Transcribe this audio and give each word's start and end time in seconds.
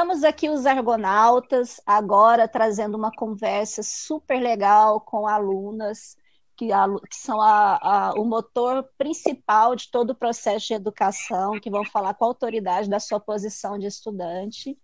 Estamos 0.00 0.24
aqui 0.24 0.48
os 0.48 0.64
argonautas, 0.64 1.78
agora 1.84 2.48
trazendo 2.48 2.96
uma 2.96 3.12
conversa 3.12 3.82
super 3.82 4.40
legal 4.40 4.98
com 4.98 5.26
alunas 5.26 6.16
que, 6.56 6.72
a, 6.72 6.86
que 6.88 7.16
são 7.16 7.38
a, 7.38 7.78
a, 7.82 8.12
o 8.14 8.24
motor 8.24 8.88
principal 8.96 9.76
de 9.76 9.90
todo 9.90 10.12
o 10.12 10.14
processo 10.14 10.68
de 10.68 10.72
educação, 10.72 11.60
que 11.60 11.68
vão 11.68 11.84
falar 11.84 12.14
com 12.14 12.24
a 12.24 12.28
autoridade 12.28 12.88
da 12.88 12.98
sua 12.98 13.20
posição 13.20 13.78
de 13.78 13.88
estudante. 13.88 14.74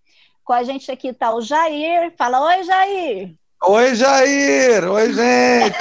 Com 0.44 0.52
a 0.52 0.62
gente 0.62 0.92
aqui 0.92 1.08
está 1.08 1.34
o 1.34 1.40
Jair. 1.40 2.12
Fala, 2.18 2.38
oi, 2.48 2.62
Jair! 2.62 3.34
Oi, 3.64 3.94
Jair! 3.94 4.84
Oi, 4.84 5.12
gente! 5.14 5.78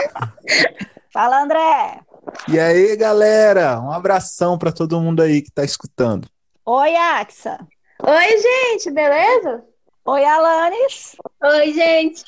Fala, 1.12 1.42
André! 1.42 2.00
E 2.48 2.58
aí, 2.58 2.96
galera? 2.96 3.78
Um 3.82 3.92
abração 3.92 4.56
para 4.56 4.72
todo 4.72 4.98
mundo 4.98 5.20
aí 5.20 5.42
que 5.42 5.50
está 5.50 5.62
escutando. 5.62 6.26
Oi, 6.64 6.96
Axa! 6.96 7.58
Oi, 8.02 8.38
gente, 8.38 8.90
beleza? 8.90 9.64
Oi, 10.04 10.24
Alanis! 10.24 11.16
Oi, 11.42 11.72
gente! 11.72 12.24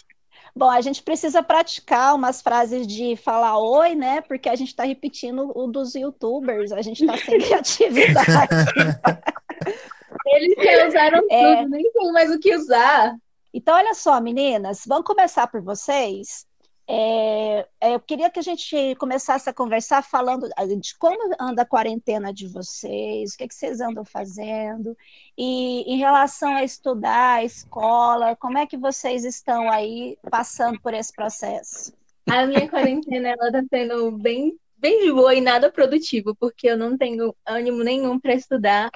Bom, 0.57 0.71
a 0.71 0.81
gente 0.81 1.03
precisa 1.03 1.43
praticar 1.43 2.15
umas 2.15 2.41
frases 2.41 2.87
de 2.87 3.17
falar 3.17 3.59
oi, 3.59 3.95
né? 3.95 4.23
Porque 4.23 4.49
a 4.49 4.57
gente 4.57 4.69
está 4.69 4.85
repetindo 4.85 5.53
o 5.55 5.67
dos 5.67 5.95
youtubers, 5.95 6.73
a 6.73 6.81
gente 6.81 7.05
está 7.05 7.19
sem 7.19 7.39
criatividade. 7.39 8.31
Eles 10.27 10.55
já 10.57 10.89
usaram 10.89 11.27
é... 11.31 11.57
tudo, 11.57 11.69
nem 11.69 11.93
tem 11.93 12.13
mais 12.13 12.31
o 12.31 12.41
que 12.41 12.57
usar. 12.57 13.15
Então, 13.53 13.77
olha 13.77 13.93
só, 13.93 14.19
meninas, 14.23 14.85
vamos 14.87 15.05
começar 15.05 15.47
por 15.49 15.61
vocês. 15.61 16.47
É, 16.91 17.67
é, 17.83 17.95
eu 17.95 18.01
queria 18.01 18.31
que 18.31 18.39
a 18.39 18.43
gente 18.43 18.95
começasse 18.95 19.51
a 19.51 19.53
conversar 19.53 20.03
falando 20.03 20.49
de 20.81 20.97
como 20.97 21.35
anda 21.39 21.61
a 21.61 21.67
quarentena 21.67 22.33
de 22.33 22.49
vocês, 22.49 23.35
o 23.35 23.37
que, 23.37 23.45
é 23.45 23.49
que 23.49 23.55
vocês 23.55 23.79
andam 23.79 24.07
fazendo, 24.07 24.97
e 25.37 25.83
em 25.83 25.99
relação 25.99 26.57
a 26.57 26.65
estudar, 26.65 27.35
a 27.35 27.45
escola, 27.45 28.35
como 28.37 28.57
é 28.57 28.67
que 28.67 28.79
vocês 28.79 29.27
estão 29.27 29.71
aí 29.71 30.17
passando 30.31 30.81
por 30.81 30.95
esse 30.95 31.13
processo? 31.13 31.93
A 32.27 32.47
minha 32.47 32.67
quarentena 32.67 33.33
está 33.33 33.63
sendo 33.71 34.11
bem 34.13 34.59
bem 34.79 35.05
de 35.05 35.13
boa 35.13 35.35
e 35.35 35.41
nada 35.41 35.73
produtivo, 35.73 36.37
porque 36.37 36.69
eu 36.69 36.77
não 36.77 36.97
tenho 36.97 37.35
ânimo 37.45 37.83
nenhum 37.83 38.19
para 38.19 38.33
estudar. 38.33 38.91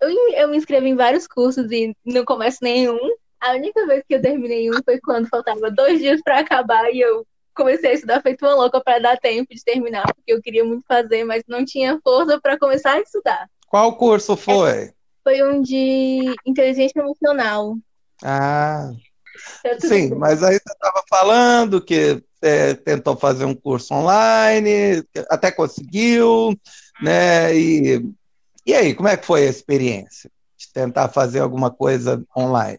Eu, 0.00 0.30
eu 0.36 0.48
me 0.48 0.56
inscrevi 0.56 0.90
em 0.90 0.94
vários 0.94 1.26
cursos 1.26 1.70
e 1.72 1.94
não 2.06 2.24
começo 2.24 2.58
nenhum. 2.62 2.98
A 3.40 3.52
única 3.52 3.84
vez 3.84 4.04
que 4.08 4.14
eu 4.14 4.22
terminei 4.22 4.70
um 4.70 4.80
foi 4.84 5.00
quando 5.00 5.28
faltava 5.28 5.72
dois 5.72 5.98
dias 5.98 6.22
para 6.22 6.38
acabar 6.38 6.88
e 6.90 7.00
eu 7.00 7.26
comecei 7.54 7.90
a 7.90 7.94
estudar 7.94 8.22
feito 8.22 8.44
uma 8.44 8.54
louca 8.54 8.80
para 8.80 8.98
dar 8.98 9.18
tempo 9.18 9.54
de 9.54 9.62
terminar, 9.62 10.04
porque 10.14 10.32
eu 10.32 10.42
queria 10.42 10.64
muito 10.64 10.84
fazer, 10.86 11.24
mas 11.24 11.42
não 11.46 11.64
tinha 11.64 12.00
força 12.02 12.40
para 12.40 12.58
começar 12.58 12.92
a 12.92 13.00
estudar. 13.00 13.48
Qual 13.68 13.96
curso 13.96 14.36
foi? 14.36 14.92
Foi 15.22 15.42
um 15.42 15.62
de 15.62 16.34
inteligência 16.46 17.00
emocional. 17.00 17.76
Ah. 18.22 18.92
Sim, 19.80 20.10
bem. 20.10 20.18
mas 20.18 20.42
aí 20.42 20.54
você 20.54 20.72
estava 20.72 21.02
falando 21.08 21.80
que 21.80 22.22
é, 22.40 22.74
tentou 22.74 23.16
fazer 23.16 23.44
um 23.44 23.54
curso 23.54 23.92
online, 23.94 25.02
até 25.28 25.50
conseguiu, 25.50 26.56
né? 27.02 27.56
E, 27.56 28.06
e 28.66 28.74
aí, 28.74 28.94
como 28.94 29.08
é 29.08 29.16
que 29.16 29.26
foi 29.26 29.46
a 29.46 29.50
experiência 29.50 30.30
de 30.56 30.72
tentar 30.72 31.08
fazer 31.08 31.40
alguma 31.40 31.70
coisa 31.70 32.22
online? 32.36 32.78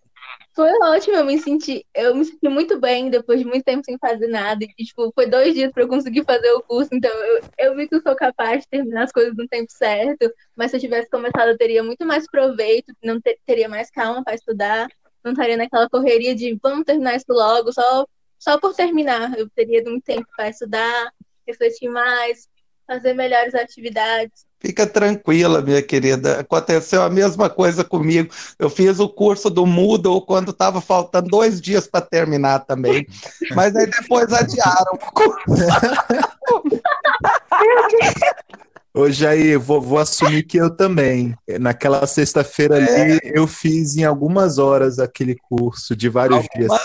Foi 0.56 0.72
ótimo, 0.84 1.18
eu 1.18 1.26
me 1.26 1.38
senti, 1.38 1.86
eu 1.94 2.16
me 2.16 2.24
senti 2.24 2.48
muito 2.48 2.80
bem 2.80 3.10
depois 3.10 3.40
de 3.40 3.46
muito 3.46 3.66
tempo 3.66 3.84
sem 3.84 3.98
fazer 3.98 4.28
nada. 4.28 4.64
E, 4.78 4.86
tipo, 4.86 5.12
foi 5.14 5.28
dois 5.28 5.54
dias 5.54 5.70
para 5.72 5.84
eu 5.84 5.88
conseguir 5.90 6.24
fazer 6.24 6.50
o 6.54 6.62
curso, 6.62 6.90
então 6.94 7.12
eu, 7.12 7.42
eu 7.60 7.76
vi 7.76 7.90
que 7.90 7.96
eu 7.96 8.02
sou 8.02 8.16
capaz 8.16 8.62
de 8.62 8.70
terminar 8.70 9.04
as 9.04 9.12
coisas 9.12 9.36
no 9.36 9.46
tempo 9.50 9.70
certo. 9.70 10.32
Mas 10.56 10.72
se 10.72 10.78
eu 10.78 10.82
tivesse 10.82 11.10
começado, 11.10 11.50
eu 11.50 11.58
teria 11.58 11.84
muito 11.84 12.06
mais 12.06 12.26
proveito, 12.32 12.94
não 13.04 13.20
ter, 13.20 13.38
teria 13.46 13.68
mais 13.68 13.92
calma 13.92 14.24
para 14.24 14.36
estudar, 14.36 14.88
não 15.24 15.34
estaria 15.34 15.58
naquela 15.58 15.90
correria 15.90 16.34
de 16.34 16.58
vamos 16.64 16.86
terminar 16.86 17.18
isso 17.18 17.26
logo, 17.30 17.74
só, 17.74 18.08
só 18.40 18.58
por 18.58 18.74
terminar. 18.74 19.38
Eu 19.38 19.50
teria 19.50 19.84
muito 19.84 20.06
tempo 20.06 20.26
para 20.38 20.50
estudar, 20.50 21.12
refletir 21.46 21.90
mais, 21.90 22.48
fazer 22.88 23.14
melhores 23.14 23.54
atividades. 23.54 24.46
Fica 24.66 24.88
tranquila, 24.88 25.62
minha 25.62 25.80
querida. 25.80 26.40
Aconteceu 26.40 27.04
a 27.04 27.10
mesma 27.10 27.52
coisa 27.52 27.84
comigo. 27.84 28.34
Eu 28.58 28.68
fiz 28.68 29.00
o 29.00 29.08
curso 29.08 29.48
do 29.48 29.64
Moodle 29.64 30.26
quando 30.26 30.50
estava 30.50 30.82
faltando 30.82 31.30
dois 31.30 31.62
dias 31.62 31.86
para 31.86 32.02
terminar 32.02 32.62
também. 32.62 33.06
Mas 33.54 33.76
aí 33.76 33.86
depois 33.86 34.34
adiaram 34.34 34.94
o 34.94 34.98
curso. 35.14 35.46
Ô 38.96 39.12
Jair, 39.12 39.60
vou, 39.60 39.82
vou, 39.82 40.00
assumir 40.00 40.44
que 40.44 40.56
eu 40.56 40.70
também. 40.70 41.36
Naquela 41.60 42.08
sexta-feira 42.08 42.80
é. 42.80 43.02
ali, 43.02 43.20
eu 43.26 43.46
fiz 43.46 43.98
em 43.98 44.06
algumas 44.06 44.58
horas 44.58 45.00
aquele 45.00 45.36
curso 45.36 45.94
de 45.94 46.08
vários 46.08 46.38
Alguma, 46.38 46.56
dias. 46.56 46.82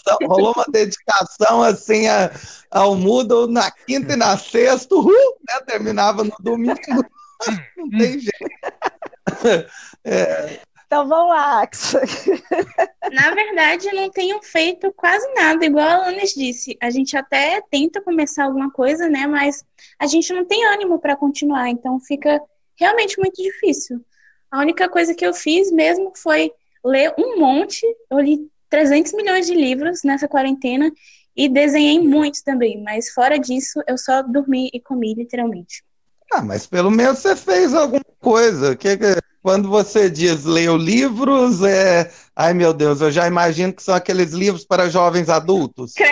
Então, 0.00 0.18
rolou 0.28 0.52
uma 0.52 0.64
dedicação 0.70 1.60
assim 1.60 2.06
a, 2.06 2.30
ao 2.70 2.94
Moodle 2.94 3.48
na 3.48 3.68
quinta 3.70 4.12
e 4.12 4.16
na 4.16 4.38
sexta, 4.38 4.94
né? 4.94 5.60
terminava 5.66 6.22
no 6.22 6.32
domingo. 6.38 6.78
Não 7.76 7.90
tem 7.90 8.20
jeito. 8.20 9.68
É, 10.04 10.60
então 10.86 11.08
vamos 11.08 11.30
lá, 11.30 11.62
Axel. 11.62 12.00
Na 13.12 13.34
verdade, 13.34 13.88
eu 13.88 13.94
não 13.94 14.08
tenho 14.08 14.40
feito 14.42 14.92
quase 14.92 15.26
nada, 15.34 15.64
igual 15.64 15.84
a 15.84 15.94
Alanis 15.94 16.32
disse. 16.32 16.76
A 16.80 16.90
gente 16.90 17.16
até 17.16 17.60
tenta 17.70 18.00
começar 18.00 18.44
alguma 18.44 18.70
coisa, 18.70 19.08
né? 19.08 19.26
Mas 19.26 19.64
a 19.98 20.06
gente 20.06 20.32
não 20.32 20.44
tem 20.44 20.64
ânimo 20.66 21.00
para 21.00 21.16
continuar, 21.16 21.68
então 21.68 21.98
fica 21.98 22.40
realmente 22.76 23.18
muito 23.18 23.42
difícil. 23.42 24.00
A 24.50 24.60
única 24.60 24.88
coisa 24.88 25.12
que 25.12 25.26
eu 25.26 25.34
fiz 25.34 25.72
mesmo 25.72 26.12
foi 26.16 26.52
ler 26.84 27.12
um 27.18 27.38
monte. 27.38 27.84
Eu 28.08 28.20
li 28.20 28.48
300 28.70 29.12
milhões 29.14 29.46
de 29.46 29.54
livros 29.54 30.02
nessa 30.04 30.28
quarentena 30.28 30.92
e 31.36 31.48
desenhei 31.48 32.00
muitos 32.00 32.42
também, 32.42 32.82
mas 32.82 33.10
fora 33.10 33.38
disso, 33.38 33.82
eu 33.86 33.98
só 33.98 34.22
dormi 34.22 34.70
e 34.72 34.80
comi, 34.80 35.14
literalmente. 35.14 35.84
Ah, 36.32 36.42
mas 36.42 36.66
pelo 36.66 36.90
menos 36.90 37.18
você 37.18 37.36
fez 37.36 37.74
alguma 37.74 38.04
coisa. 38.20 38.74
Que, 38.74 38.96
que 38.96 39.04
quando 39.46 39.68
você 39.68 40.10
diz 40.10 40.44
leu 40.44 40.76
livros, 40.76 41.62
é. 41.62 42.10
Ai, 42.34 42.52
meu 42.52 42.74
Deus, 42.74 43.00
eu 43.00 43.12
já 43.12 43.28
imagino 43.28 43.72
que 43.72 43.80
são 43.80 43.94
aqueles 43.94 44.32
livros 44.32 44.64
para 44.64 44.90
jovens 44.90 45.28
adultos. 45.28 45.92
Credo, 45.92 46.10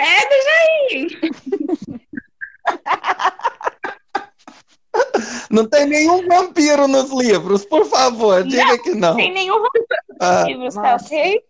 Jair! 0.89 1.19
Não 5.51 5.67
tem 5.67 5.85
nenhum 5.85 6.25
vampiro 6.25 6.87
nos 6.87 7.11
livros, 7.11 7.65
por 7.65 7.85
favor, 7.85 8.41
diga 8.43 8.67
não, 8.67 8.77
que 8.77 8.91
não. 8.91 9.09
Não 9.09 9.17
tem 9.17 9.33
nenhum 9.33 9.61
vampiro 9.61 9.85
nos 10.09 10.17
ah, 10.21 10.43
livros, 10.43 10.75
tá 10.75 10.95
ok? 10.95 11.41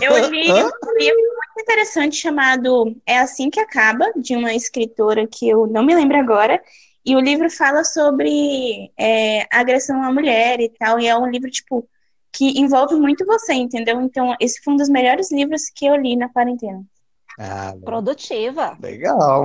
Eu 0.00 0.28
li 0.28 0.52
um 0.52 0.54
livro 0.54 0.86
muito 0.86 1.60
interessante 1.60 2.14
chamado 2.16 2.94
É 3.04 3.18
Assim 3.18 3.50
Que 3.50 3.58
Acaba, 3.58 4.12
de 4.16 4.36
uma 4.36 4.54
escritora 4.54 5.26
que 5.26 5.48
eu 5.48 5.66
não 5.66 5.84
me 5.84 5.96
lembro 5.96 6.16
agora, 6.16 6.62
e 7.04 7.14
o 7.14 7.20
livro 7.20 7.50
fala 7.50 7.84
sobre 7.84 8.90
é, 8.98 9.46
agressão 9.50 10.02
à 10.02 10.12
mulher 10.12 10.60
e 10.60 10.68
tal, 10.70 10.98
e 10.98 11.06
é 11.06 11.16
um 11.16 11.28
livro, 11.28 11.50
tipo, 11.50 11.86
que 12.32 12.58
envolve 12.58 12.96
muito 12.96 13.26
você, 13.26 13.52
entendeu? 13.52 14.00
Então, 14.00 14.34
esse 14.40 14.60
foi 14.62 14.74
um 14.74 14.76
dos 14.76 14.88
melhores 14.88 15.30
livros 15.30 15.70
que 15.74 15.86
eu 15.86 15.96
li 15.96 16.16
na 16.16 16.28
quarentena. 16.28 16.82
Ah, 17.38 17.74
Produtiva. 17.84 18.76
Legal. 18.80 19.44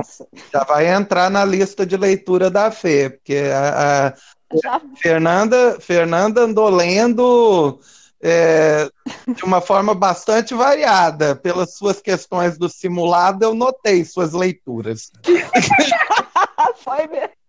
Já 0.52 0.64
vai 0.64 0.86
entrar 0.86 1.28
na 1.28 1.44
lista 1.44 1.84
de 1.84 1.96
leitura 1.96 2.50
da 2.50 2.70
Fê, 2.70 3.10
porque 3.10 3.36
a, 3.52 4.08
a 4.08 4.80
Fernanda, 4.96 5.78
Fernanda 5.80 6.42
andou 6.42 6.68
lendo 6.68 7.80
é, 8.22 8.88
de 9.34 9.44
uma 9.44 9.60
forma 9.60 9.94
bastante 9.94 10.54
variada. 10.54 11.34
Pelas 11.36 11.74
suas 11.74 12.00
questões 12.00 12.56
do 12.56 12.68
simulado, 12.68 13.44
eu 13.44 13.54
notei 13.54 14.04
suas 14.04 14.32
leituras. 14.32 15.10
Foi 16.76 17.06
mesmo. 17.06 17.39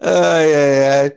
Ai, 0.00 0.54
ai, 0.54 1.00
ai. 1.00 1.12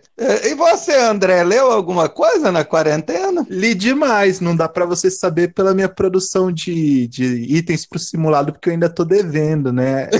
E 0.51 0.55
você, 0.55 0.93
André, 0.93 1.43
leu 1.43 1.71
alguma 1.71 2.07
coisa 2.09 2.51
na 2.51 2.63
quarentena? 2.63 3.45
Li 3.49 3.73
demais, 3.73 4.39
não 4.39 4.55
dá 4.55 4.67
para 4.69 4.85
você 4.85 5.09
saber 5.09 5.53
pela 5.53 5.73
minha 5.73 5.89
produção 5.89 6.51
de, 6.51 7.07
de 7.07 7.25
itens 7.55 7.85
para 7.85 7.97
o 7.97 7.99
simulado, 7.99 8.51
porque 8.51 8.69
eu 8.69 8.73
ainda 8.73 8.89
tô 8.89 9.03
devendo, 9.03 9.71
né? 9.71 10.09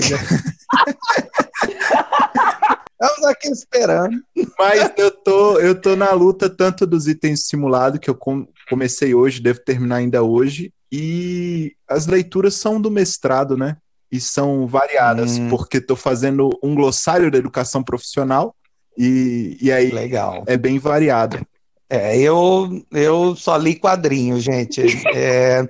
Estamos 2.98 3.24
aqui 3.26 3.48
esperando. 3.48 4.22
Mas 4.58 4.90
eu 4.96 5.10
tô, 5.10 5.58
eu 5.58 5.78
tô 5.78 5.94
na 5.94 6.12
luta 6.12 6.48
tanto 6.48 6.86
dos 6.86 7.06
itens 7.06 7.46
simulado, 7.46 7.98
que 7.98 8.08
eu 8.08 8.14
com, 8.14 8.48
comecei 8.68 9.14
hoje, 9.14 9.42
devo 9.42 9.60
terminar 9.60 9.96
ainda 9.96 10.22
hoje, 10.22 10.72
e 10.90 11.74
as 11.88 12.06
leituras 12.06 12.54
são 12.54 12.80
do 12.80 12.90
mestrado, 12.90 13.56
né? 13.56 13.76
E 14.10 14.20
são 14.20 14.66
variadas, 14.66 15.38
hum. 15.38 15.48
porque 15.48 15.78
estou 15.78 15.96
fazendo 15.96 16.50
um 16.62 16.74
glossário 16.74 17.30
da 17.30 17.38
educação 17.38 17.82
profissional 17.82 18.54
e, 18.96 19.56
e 19.60 19.70
aí 19.72 19.90
Legal. 19.90 20.44
é 20.46 20.56
bem 20.56 20.78
variado. 20.78 21.44
É, 21.88 22.18
eu, 22.18 22.84
eu 22.90 23.36
só 23.36 23.56
li 23.56 23.76
quadrinhos, 23.76 24.42
gente. 24.42 24.82
É, 25.14 25.62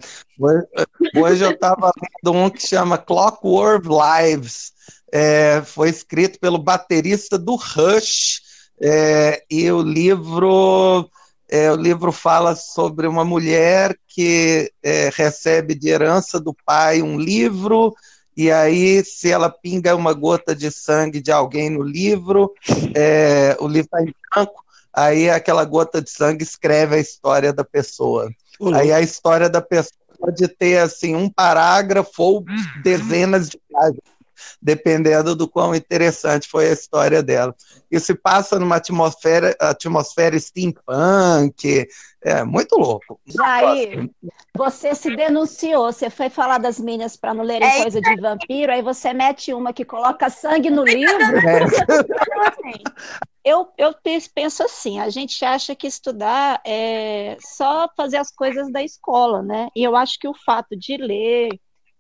hoje 1.15 1.45
eu 1.45 1.51
estava 1.51 1.91
lendo 2.01 2.37
um 2.37 2.49
que 2.49 2.67
chama 2.67 2.97
Clockwork 2.97 3.87
Lives. 3.87 4.73
É, 5.13 5.63
foi 5.63 5.91
escrito 5.91 6.39
pelo 6.41 6.59
baterista 6.59 7.39
do 7.39 7.55
Rush. 7.55 8.41
É, 8.81 9.43
e 9.51 9.71
o 9.71 9.81
livro 9.83 11.09
É, 11.49 11.71
o 11.71 11.77
livro 11.77 12.11
fala 12.13 12.57
sobre 12.57 13.07
uma 13.07 13.25
mulher 13.25 13.97
que 14.09 14.71
é, 14.83 15.11
recebe 15.15 15.75
de 15.75 15.89
herança 15.89 16.41
do 16.41 16.55
pai 16.65 17.03
um 17.03 17.19
livro, 17.19 17.95
e 18.37 18.51
aí, 18.51 19.03
se 19.05 19.31
ela 19.31 19.49
pinga 19.49 19.97
uma 19.97 20.13
gota 20.13 20.55
de 20.55 20.71
sangue 20.71 21.21
de 21.21 21.33
alguém 21.33 21.71
no 21.71 21.83
livro, 21.83 22.53
é, 22.95 23.57
o 23.59 23.67
livro 23.67 23.87
está 23.87 24.03
em 24.03 24.13
branco, 24.31 24.65
aí 24.93 25.31
aquela 25.31 25.65
gota 25.65 26.03
de 26.03 26.11
sangue 26.11 26.43
escreve 26.43 26.97
a 26.97 27.01
história 27.01 27.53
da 27.53 27.65
pessoa. 27.65 28.31
Uhum. 28.61 28.75
Aí 28.75 28.93
a 28.93 29.01
história 29.01 29.49
da 29.49 29.63
pessoa 29.63 29.99
pode 30.19 30.49
ter 30.49 30.79
assim 30.79 31.15
um 31.15 31.31
parágrafo 31.31 32.23
ou 32.23 32.39
uhum. 32.41 32.83
dezenas 32.83 33.49
de 33.49 33.61
páginas 33.73 34.16
dependendo 34.61 35.35
do 35.35 35.49
quão 35.49 35.75
interessante 35.75 36.49
foi 36.49 36.69
a 36.69 36.73
história 36.73 37.23
dela. 37.23 37.55
E 37.91 37.99
se 38.01 38.15
passa 38.15 38.59
numa 38.59 38.77
atmosfera, 38.77 39.57
atmosfera 39.61 40.39
steampunk, 40.39 41.87
é 42.23 42.43
muito 42.43 42.77
louco. 42.77 43.21
Jair, 43.27 44.11
você 44.57 44.95
se 44.95 45.15
denunciou, 45.15 45.93
você 45.93 46.11
foi 46.11 46.29
falar 46.29 46.59
das 46.59 46.81
meninas 46.81 47.17
para 47.17 47.33
não 47.33 47.45
lerem 47.45 47.69
é 47.69 47.83
coisa 47.83 48.01
de 48.01 48.21
vampiro, 48.21 48.73
aí 48.73 48.83
você 48.83 49.13
mete 49.13 49.55
uma 49.55 49.73
que 49.73 49.85
coloca 49.85 50.29
sangue 50.29 50.71
no 50.71 50.83
livro. 50.83 51.23
É. 51.47 51.67
Eu, 53.47 53.69
eu 53.79 53.95
penso 54.35 54.65
assim, 54.65 54.99
a 54.99 55.09
gente 55.09 55.45
acha 55.45 55.73
que 55.73 55.87
estudar 55.87 56.61
é 56.67 57.37
só 57.39 57.89
fazer 57.97 58.17
as 58.17 58.29
coisas 58.29 58.73
da 58.73 58.83
escola, 58.83 59.41
né? 59.41 59.69
E 59.77 59.85
eu 59.85 59.95
acho 59.95 60.19
que 60.19 60.27
o 60.27 60.35
fato 60.35 60.77
de 60.77 60.97
ler, 60.97 61.51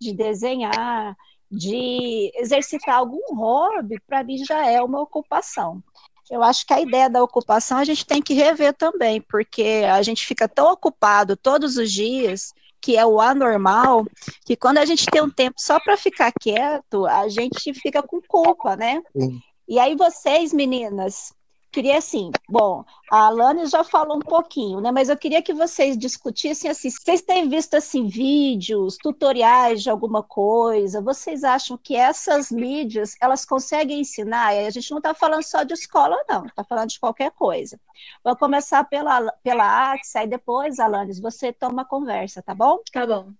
de 0.00 0.12
desenhar, 0.12 1.16
de 1.56 2.30
exercitar 2.34 2.96
algum 2.96 3.34
hobby, 3.34 3.98
para 4.06 4.22
mim 4.22 4.44
já 4.44 4.66
é 4.66 4.82
uma 4.82 5.00
ocupação. 5.00 5.82
Eu 6.30 6.42
acho 6.42 6.66
que 6.66 6.74
a 6.74 6.80
ideia 6.80 7.08
da 7.08 7.22
ocupação 7.22 7.78
a 7.78 7.84
gente 7.84 8.04
tem 8.04 8.20
que 8.20 8.34
rever 8.34 8.74
também, 8.74 9.20
porque 9.20 9.84
a 9.90 10.02
gente 10.02 10.26
fica 10.26 10.48
tão 10.48 10.72
ocupado 10.72 11.36
todos 11.36 11.76
os 11.76 11.90
dias, 11.90 12.52
que 12.80 12.96
é 12.96 13.06
o 13.06 13.20
anormal, 13.20 14.04
que 14.44 14.56
quando 14.56 14.78
a 14.78 14.84
gente 14.84 15.06
tem 15.06 15.22
um 15.22 15.30
tempo 15.30 15.56
só 15.58 15.80
para 15.80 15.96
ficar 15.96 16.32
quieto, 16.40 17.06
a 17.06 17.28
gente 17.28 17.72
fica 17.74 18.02
com 18.02 18.20
culpa, 18.20 18.76
né? 18.76 19.00
Sim. 19.16 19.40
E 19.68 19.78
aí 19.78 19.96
vocês, 19.96 20.52
meninas, 20.52 21.32
queria 21.70 21.98
assim, 21.98 22.30
bom, 22.48 22.84
a 23.10 23.26
Alane 23.26 23.66
já 23.66 23.84
falou 23.84 24.16
um 24.16 24.20
pouquinho, 24.20 24.80
né? 24.80 24.90
Mas 24.90 25.08
eu 25.08 25.16
queria 25.16 25.42
que 25.42 25.52
vocês 25.52 25.96
discutissem 25.96 26.70
assim, 26.70 26.90
vocês 26.90 27.22
têm 27.22 27.48
visto 27.48 27.74
assim 27.74 28.06
vídeos, 28.06 28.96
tutoriais 28.96 29.82
de 29.82 29.90
alguma 29.90 30.22
coisa? 30.22 31.00
Vocês 31.00 31.44
acham 31.44 31.76
que 31.76 31.94
essas 31.94 32.50
mídias 32.50 33.14
elas 33.20 33.44
conseguem 33.44 34.00
ensinar? 34.00 34.54
E 34.54 34.66
a 34.66 34.70
gente 34.70 34.90
não 34.90 34.98
está 34.98 35.14
falando 35.14 35.42
só 35.42 35.62
de 35.62 35.74
escola, 35.74 36.16
não, 36.28 36.46
está 36.46 36.64
falando 36.64 36.88
de 36.88 37.00
qualquer 37.00 37.30
coisa. 37.32 37.78
Vou 38.24 38.36
começar 38.36 38.84
pela 38.84 39.30
pela 39.42 39.92
Axia 39.92 40.24
e 40.24 40.26
depois, 40.26 40.78
Alanes, 40.78 41.20
você 41.20 41.52
toma 41.52 41.82
a 41.82 41.84
conversa, 41.84 42.42
tá 42.42 42.54
bom? 42.54 42.78
Tá 42.92 43.06
bom. 43.06 43.32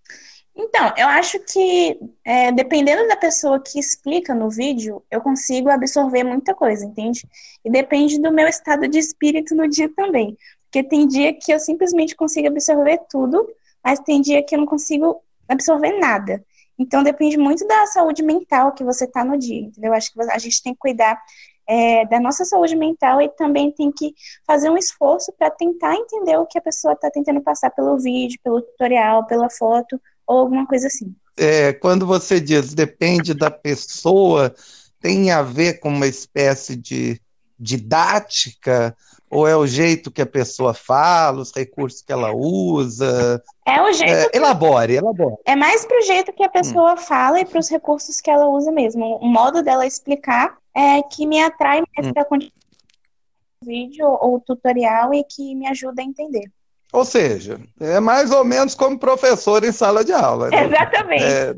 Então, 0.58 0.90
eu 0.96 1.06
acho 1.06 1.38
que 1.40 2.00
é, 2.24 2.50
dependendo 2.50 3.06
da 3.06 3.16
pessoa 3.16 3.60
que 3.60 3.78
explica 3.78 4.34
no 4.34 4.48
vídeo, 4.48 5.04
eu 5.10 5.20
consigo 5.20 5.68
absorver 5.68 6.24
muita 6.24 6.54
coisa, 6.54 6.86
entende? 6.86 7.28
E 7.62 7.70
depende 7.70 8.18
do 8.18 8.32
meu 8.32 8.48
estado 8.48 8.88
de 8.88 8.98
espírito 8.98 9.54
no 9.54 9.68
dia 9.68 9.90
também. 9.94 10.36
Porque 10.64 10.82
tem 10.82 11.06
dia 11.06 11.34
que 11.34 11.52
eu 11.52 11.60
simplesmente 11.60 12.16
consigo 12.16 12.48
absorver 12.48 13.00
tudo, 13.10 13.46
mas 13.84 14.00
tem 14.00 14.22
dia 14.22 14.42
que 14.42 14.54
eu 14.54 14.60
não 14.60 14.66
consigo 14.66 15.22
absorver 15.46 15.98
nada. 15.98 16.42
Então 16.78 17.02
depende 17.02 17.36
muito 17.36 17.66
da 17.66 17.86
saúde 17.86 18.22
mental 18.22 18.72
que 18.72 18.82
você 18.84 19.04
está 19.04 19.22
no 19.22 19.38
dia, 19.38 19.60
entendeu? 19.60 19.90
Eu 19.90 19.94
acho 19.94 20.10
que 20.12 20.20
a 20.22 20.38
gente 20.38 20.62
tem 20.62 20.72
que 20.72 20.78
cuidar 20.78 21.22
é, 21.68 22.06
da 22.06 22.18
nossa 22.18 22.44
saúde 22.46 22.76
mental 22.76 23.20
e 23.20 23.28
também 23.28 23.70
tem 23.72 23.92
que 23.92 24.14
fazer 24.46 24.70
um 24.70 24.76
esforço 24.76 25.32
para 25.32 25.50
tentar 25.50 25.94
entender 25.94 26.38
o 26.38 26.46
que 26.46 26.58
a 26.58 26.62
pessoa 26.62 26.94
está 26.94 27.10
tentando 27.10 27.42
passar 27.42 27.70
pelo 27.70 27.98
vídeo, 27.98 28.38
pelo 28.42 28.62
tutorial, 28.62 29.26
pela 29.26 29.50
foto 29.50 30.00
ou 30.26 30.38
alguma 30.38 30.66
coisa 30.66 30.86
assim. 30.86 31.14
É, 31.36 31.72
quando 31.72 32.06
você 32.06 32.40
diz 32.40 32.74
depende 32.74 33.34
da 33.34 33.50
pessoa, 33.50 34.54
tem 35.00 35.30
a 35.30 35.42
ver 35.42 35.80
com 35.80 35.90
uma 35.90 36.06
espécie 36.06 36.76
de 36.76 37.20
didática 37.58 38.96
ou 39.28 39.46
é 39.46 39.56
o 39.56 39.66
jeito 39.66 40.10
que 40.10 40.22
a 40.22 40.26
pessoa 40.26 40.72
fala, 40.72 41.40
os 41.40 41.52
recursos 41.52 42.00
que 42.00 42.12
ela 42.12 42.32
usa? 42.32 43.42
É 43.66 43.82
o 43.82 43.92
jeito. 43.92 44.12
É, 44.12 44.28
que... 44.28 44.36
Elabore, 44.36 44.94
elabore. 44.94 45.36
É 45.44 45.56
mais 45.56 45.84
para 45.84 45.98
o 45.98 46.02
jeito 46.02 46.32
que 46.32 46.44
a 46.44 46.48
pessoa 46.48 46.94
hum. 46.94 46.96
fala 46.96 47.40
e 47.40 47.44
para 47.44 47.58
os 47.58 47.68
recursos 47.68 48.20
que 48.20 48.30
ela 48.30 48.46
usa 48.48 48.70
mesmo. 48.70 49.16
O 49.16 49.26
modo 49.26 49.62
dela 49.62 49.86
explicar 49.86 50.56
é 50.74 51.02
que 51.02 51.26
me 51.26 51.42
atrai 51.42 51.82
mais 51.96 52.08
hum. 52.08 52.12
para 52.12 52.24
continuar 52.24 52.52
o 53.62 53.66
vídeo 53.66 54.06
ou 54.06 54.40
tutorial 54.40 55.12
e 55.12 55.24
que 55.24 55.54
me 55.54 55.66
ajuda 55.66 56.02
a 56.02 56.04
entender. 56.04 56.50
Ou 56.92 57.04
seja, 57.04 57.60
é 57.80 58.00
mais 58.00 58.30
ou 58.30 58.44
menos 58.44 58.74
como 58.74 58.98
professor 58.98 59.64
em 59.64 59.72
sala 59.72 60.04
de 60.04 60.12
aula. 60.12 60.48
Né? 60.50 60.64
Exatamente. 60.64 61.24
É... 61.24 61.54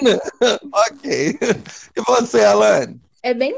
ok. 0.72 1.38
E 1.96 2.00
você, 2.06 2.44
Alane? 2.44 3.00
É 3.22 3.34
bem 3.34 3.54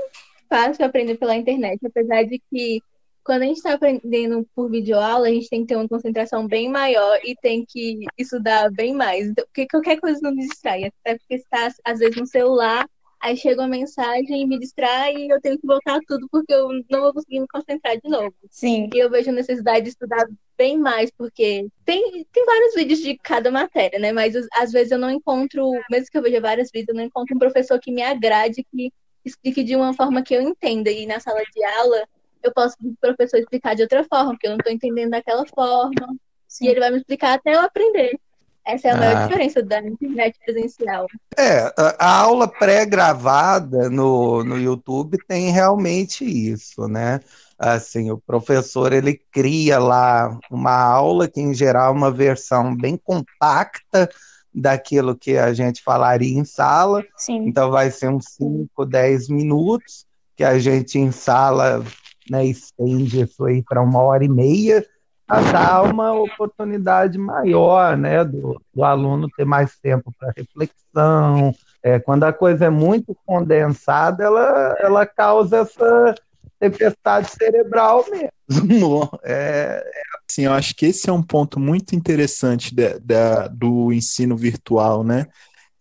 fácil 0.49 0.85
aprender 0.85 1.17
pela 1.17 1.37
internet, 1.37 1.79
apesar 1.85 2.25
de 2.25 2.41
que 2.51 2.81
quando 3.27 3.43
a 3.43 3.47
gente 3.47 3.57
está 3.57 3.73
aprendendo 3.73 4.47
por 4.55 4.71
videoaula, 4.71 5.27
a 5.27 5.31
gente 5.31 5.49
tem 5.49 5.63
que 5.63 5.67
ter 5.67 5.77
uma 5.77 5.89
concentração 5.89 6.47
bem 6.47 6.71
maior 6.71 7.19
e 7.25 7.35
tem 7.35 7.65
que 7.69 8.07
estudar 8.17 8.71
bem 8.71 8.95
mais. 8.95 9.27
Então, 9.27 9.45
porque 9.47 9.67
qualquer 9.67 9.99
coisa 9.99 10.21
não 10.23 10.33
me 10.33 10.47
distrai. 10.47 10.85
Até 10.85 11.19
porque 11.19 11.35
está, 11.35 11.69
às 11.85 11.99
vezes, 11.99 12.17
no 12.17 12.27
celular, 12.27 12.89
aí 13.27 13.37
chega 13.37 13.61
uma 13.61 13.69
mensagem 13.69 14.43
e 14.43 14.47
me 14.47 14.59
distrai 14.59 15.15
e 15.15 15.29
eu 15.29 15.41
tenho 15.41 15.59
que 15.59 15.67
voltar 15.67 15.99
tudo 16.07 16.29
porque 16.31 16.53
eu 16.53 16.69
não 16.89 17.01
vou 17.01 17.13
conseguir 17.13 17.41
me 17.41 17.49
concentrar 17.49 18.01
de 18.01 18.09
novo. 18.09 18.35
Sim. 18.51 18.89
E 18.95 18.99
eu 18.99 19.11
vejo 19.11 19.31
a 19.31 19.33
necessidade 19.33 19.83
de 19.83 19.91
estudar 19.91 20.25
bem 20.57 20.79
mais, 20.79 21.11
porque 21.11 21.67
tem, 21.85 22.27
tem 22.33 22.47
vários 22.47 22.75
vídeos 22.75 23.01
de 23.01 23.17
cada 23.19 23.51
matéria, 23.51 23.99
né? 23.99 24.13
Mas 24.13 24.35
às 24.55 24.73
vezes 24.73 24.93
eu 24.93 24.99
não 24.99 25.11
encontro, 25.11 25.73
mesmo 25.91 26.07
que 26.11 26.17
eu 26.17 26.23
veja 26.23 26.41
vários 26.41 26.71
vídeos, 26.73 26.89
eu 26.89 26.95
não 26.95 27.05
encontro 27.05 27.35
um 27.35 27.39
professor 27.39 27.79
que 27.81 27.93
me 27.93 28.03
agrade, 28.03 28.65
que 28.71 28.93
explique 29.25 29.65
de 29.65 29.75
uma 29.75 29.93
forma 29.93 30.23
que 30.23 30.35
eu 30.35 30.41
entenda. 30.41 30.91
E 30.91 31.05
na 31.05 31.19
sala 31.19 31.43
de 31.53 31.65
aula, 31.65 32.09
eu 32.43 32.53
posso 32.53 32.77
o 32.81 32.95
professor 33.01 33.39
explicar 33.39 33.75
de 33.75 33.83
outra 33.83 34.05
forma, 34.05 34.31
porque 34.31 34.47
eu 34.47 34.53
não 34.53 34.59
estou 34.59 34.73
entendendo 34.73 35.11
daquela 35.11 35.45
forma. 35.47 36.17
Sim. 36.47 36.67
E 36.67 36.69
ele 36.69 36.81
vai 36.81 36.91
me 36.91 36.99
explicar 36.99 37.35
até 37.35 37.55
eu 37.55 37.61
aprender. 37.61 38.19
Essa 38.67 38.89
é 38.89 38.91
a 38.91 38.97
maior 38.97 39.17
ah. 39.17 39.27
diferença 39.27 39.63
da 39.63 39.81
internet 39.81 40.39
presencial. 40.45 41.07
É, 41.39 41.73
a 41.99 42.19
aula 42.19 42.49
pré-gravada 42.49 43.89
no, 43.89 44.43
no 44.43 44.59
YouTube 44.59 45.19
tem 45.29 45.51
realmente 45.51 46.25
isso, 46.25 46.89
né? 46.89 47.21
Assim, 47.57 48.11
o 48.11 48.19
professor 48.19 48.93
ele 48.93 49.15
cria 49.33 49.79
lá 49.79 50.37
uma 50.51 50.75
aula 50.75 51.29
que 51.29 51.41
em 51.41 51.55
geral 51.55 51.95
é 51.95 51.97
uma 51.97 52.11
versão 52.11 52.77
bem 52.77 52.97
compacta 52.97 54.11
daquilo 54.53 55.17
que 55.17 55.39
a 55.39 55.55
gente 55.55 55.83
falaria 55.83 56.37
em 56.37 56.45
sala. 56.45 57.05
Sim. 57.17 57.47
Então 57.47 57.71
vai 57.71 57.91
ser 57.91 58.09
uns 58.09 58.25
5, 58.37 58.85
10 58.85 59.29
minutos 59.29 60.05
que 60.35 60.43
a 60.43 60.59
gente 60.59 60.99
em 60.99 61.13
sala 61.13 61.85
né, 62.29 62.45
estende 62.45 63.23
isso 63.23 63.45
aí 63.45 63.63
para 63.63 63.81
uma 63.81 64.01
hora 64.01 64.25
e 64.25 64.29
meia 64.29 64.85
a 65.29 65.41
dar 65.41 65.83
uma 65.83 66.13
oportunidade 66.13 67.19
maior, 67.19 67.97
né, 67.97 68.25
do, 68.25 68.61
do 68.73 68.85
aluno 68.85 69.29
ter 69.37 69.45
mais 69.45 69.77
tempo 69.79 70.13
para 70.19 70.33
reflexão. 70.37 71.53
É, 71.83 71.99
quando 71.99 72.25
a 72.25 72.33
coisa 72.33 72.67
é 72.67 72.71
muito 72.71 73.17
condensada, 73.27 74.25
ela, 74.25 74.77
ela 74.81 75.07
causa 75.07 75.59
essa 75.59 76.15
tempestade 76.59 77.31
cerebral 77.31 78.05
mesmo. 78.11 78.31
É, 79.25 79.83
é... 79.85 80.07
Sim, 80.29 80.45
eu 80.45 80.53
acho 80.53 80.75
que 80.75 80.87
esse 80.87 81.11
é 81.11 81.13
um 81.13 81.23
ponto 81.23 81.59
muito 81.59 81.95
interessante 81.95 82.75
de, 82.75 82.99
de, 83.01 83.49
do 83.53 83.93
ensino 83.93 84.37
virtual, 84.37 85.03
né? 85.03 85.27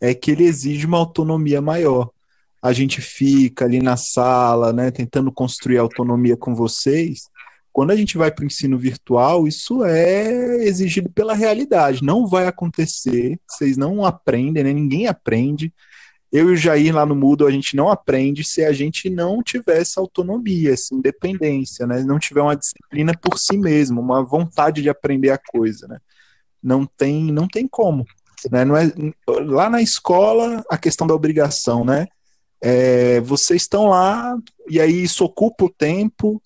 É 0.01 0.13
que 0.13 0.31
ele 0.31 0.43
exige 0.43 0.85
uma 0.85 0.97
autonomia 0.97 1.61
maior. 1.61 2.09
A 2.61 2.73
gente 2.73 3.01
fica 3.01 3.65
ali 3.65 3.81
na 3.81 3.95
sala, 3.95 4.73
né, 4.73 4.89
tentando 4.89 5.31
construir 5.31 5.77
autonomia 5.77 6.35
com 6.35 6.55
vocês, 6.55 7.29
quando 7.75 7.91
a 7.91 7.95
gente 7.97 8.17
vai 8.17 8.31
para 8.31 8.43
o 8.43 8.45
ensino 8.45 8.77
virtual, 8.77 9.45
isso 9.45 9.83
é 9.83 10.63
exigido 10.63 11.09
pela 11.09 11.33
realidade. 11.33 12.05
Não 12.05 12.25
vai 12.25 12.47
acontecer, 12.47 13.37
vocês 13.45 13.75
não 13.75 14.05
aprendem, 14.05 14.63
né? 14.63 14.71
ninguém 14.71 15.07
aprende. 15.07 15.73
Eu 16.31 16.49
e 16.49 16.53
o 16.53 16.55
Jair 16.55 16.95
lá 16.95 17.05
no 17.05 17.17
Moodle, 17.17 17.49
a 17.49 17.51
gente 17.51 17.75
não 17.75 17.89
aprende 17.89 18.45
se 18.45 18.63
a 18.63 18.71
gente 18.71 19.09
não 19.09 19.43
tiver 19.43 19.81
essa 19.81 19.99
autonomia, 19.99 20.71
essa 20.71 20.95
independência, 20.95 21.85
né? 21.85 22.01
não 22.01 22.17
tiver 22.17 22.39
uma 22.39 22.55
disciplina 22.55 23.11
por 23.13 23.37
si 23.37 23.57
mesmo, 23.57 23.99
uma 23.99 24.23
vontade 24.23 24.81
de 24.81 24.87
aprender 24.87 25.31
a 25.31 25.37
coisa. 25.37 25.85
Né? 25.85 25.97
Não, 26.63 26.85
tem, 26.85 27.29
não 27.29 27.45
tem 27.45 27.67
como. 27.67 28.05
Né? 28.49 28.63
Não 28.63 28.77
é, 28.77 28.89
lá 29.27 29.69
na 29.69 29.81
escola, 29.81 30.63
a 30.71 30.77
questão 30.77 31.05
da 31.05 31.13
obrigação, 31.13 31.83
né? 31.83 32.07
É, 32.61 33.19
vocês 33.19 33.63
estão 33.63 33.87
lá 33.87 34.33
e 34.69 34.79
aí 34.79 35.03
isso 35.03 35.25
ocupa 35.25 35.65
o 35.65 35.69
tempo, 35.69 36.41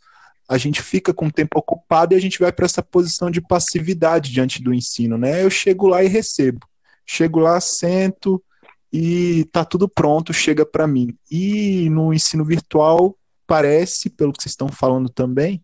a 0.49 0.57
gente 0.57 0.81
fica 0.81 1.13
com 1.13 1.27
o 1.27 1.31
tempo 1.31 1.59
ocupado 1.59 2.13
e 2.13 2.17
a 2.17 2.19
gente 2.19 2.39
vai 2.39 2.51
para 2.51 2.65
essa 2.65 2.81
posição 2.81 3.29
de 3.29 3.39
passividade 3.39 4.31
diante 4.31 4.63
do 4.63 4.73
ensino, 4.73 5.15
né? 5.15 5.43
Eu 5.43 5.49
chego 5.51 5.87
lá 5.87 6.03
e 6.03 6.07
recebo. 6.07 6.67
Chego 7.05 7.39
lá, 7.39 7.61
sento 7.61 8.43
e 8.91 9.45
tá 9.51 9.63
tudo 9.63 9.87
pronto, 9.87 10.33
chega 10.33 10.65
para 10.65 10.87
mim. 10.87 11.15
E 11.29 11.87
no 11.91 12.11
ensino 12.11 12.43
virtual 12.43 13.15
parece, 13.45 14.09
pelo 14.09 14.33
que 14.33 14.41
vocês 14.41 14.53
estão 14.53 14.69
falando 14.69 15.07
também, 15.07 15.63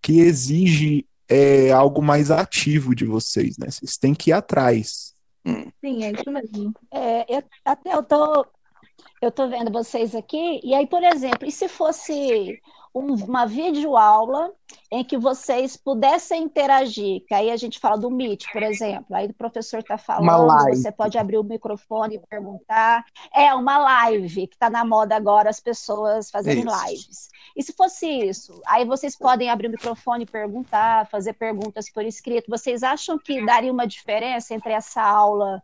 que 0.00 0.20
exige 0.20 1.04
é, 1.28 1.72
algo 1.72 2.00
mais 2.00 2.30
ativo 2.30 2.94
de 2.94 3.04
vocês, 3.04 3.58
né? 3.58 3.68
Vocês 3.68 3.96
têm 3.96 4.14
que 4.14 4.30
ir 4.30 4.32
atrás. 4.32 5.12
Sim, 5.44 6.04
é 6.04 6.12
isso 6.12 6.30
mesmo. 6.30 6.72
É, 6.92 7.36
eu, 7.36 7.42
até 7.64 7.94
eu 7.94 8.02
tô, 8.04 8.46
eu 9.20 9.32
tô 9.32 9.48
vendo 9.48 9.72
vocês 9.72 10.14
aqui, 10.14 10.60
e 10.62 10.72
aí, 10.72 10.86
por 10.86 11.02
exemplo, 11.02 11.48
e 11.48 11.50
se 11.50 11.68
fosse 11.68 12.60
um, 12.94 13.14
uma 13.24 13.46
videoaula 13.46 14.52
em 14.90 15.04
que 15.04 15.16
vocês 15.16 15.76
pudessem 15.76 16.42
interagir, 16.42 17.24
que 17.26 17.34
aí 17.34 17.50
a 17.50 17.56
gente 17.56 17.78
fala 17.78 17.96
do 17.96 18.10
Meet, 18.10 18.44
por 18.52 18.62
exemplo, 18.62 19.14
aí 19.14 19.26
o 19.26 19.34
professor 19.34 19.80
está 19.80 19.96
falando, 19.96 20.26
você 20.74 20.90
pode 20.90 21.16
abrir 21.16 21.38
o 21.38 21.44
microfone 21.44 22.16
e 22.16 22.26
perguntar. 22.26 23.04
É 23.34 23.54
uma 23.54 23.78
live 23.78 24.48
que 24.48 24.56
está 24.56 24.68
na 24.68 24.84
moda 24.84 25.14
agora, 25.14 25.48
as 25.48 25.60
pessoas 25.60 26.30
fazerem 26.30 26.64
isso. 26.64 26.86
lives. 26.86 27.28
E 27.56 27.62
se 27.62 27.72
fosse 27.72 28.06
isso, 28.06 28.60
aí 28.66 28.84
vocês 28.84 29.16
podem 29.16 29.48
abrir 29.48 29.68
o 29.68 29.70
microfone 29.70 30.24
e 30.24 30.26
perguntar, 30.26 31.08
fazer 31.08 31.34
perguntas 31.34 31.90
por 31.90 32.04
escrito. 32.04 32.50
Vocês 32.50 32.82
acham 32.82 33.18
que 33.18 33.44
daria 33.44 33.72
uma 33.72 33.86
diferença 33.86 34.54
entre 34.54 34.72
essa 34.72 35.02
aula 35.02 35.62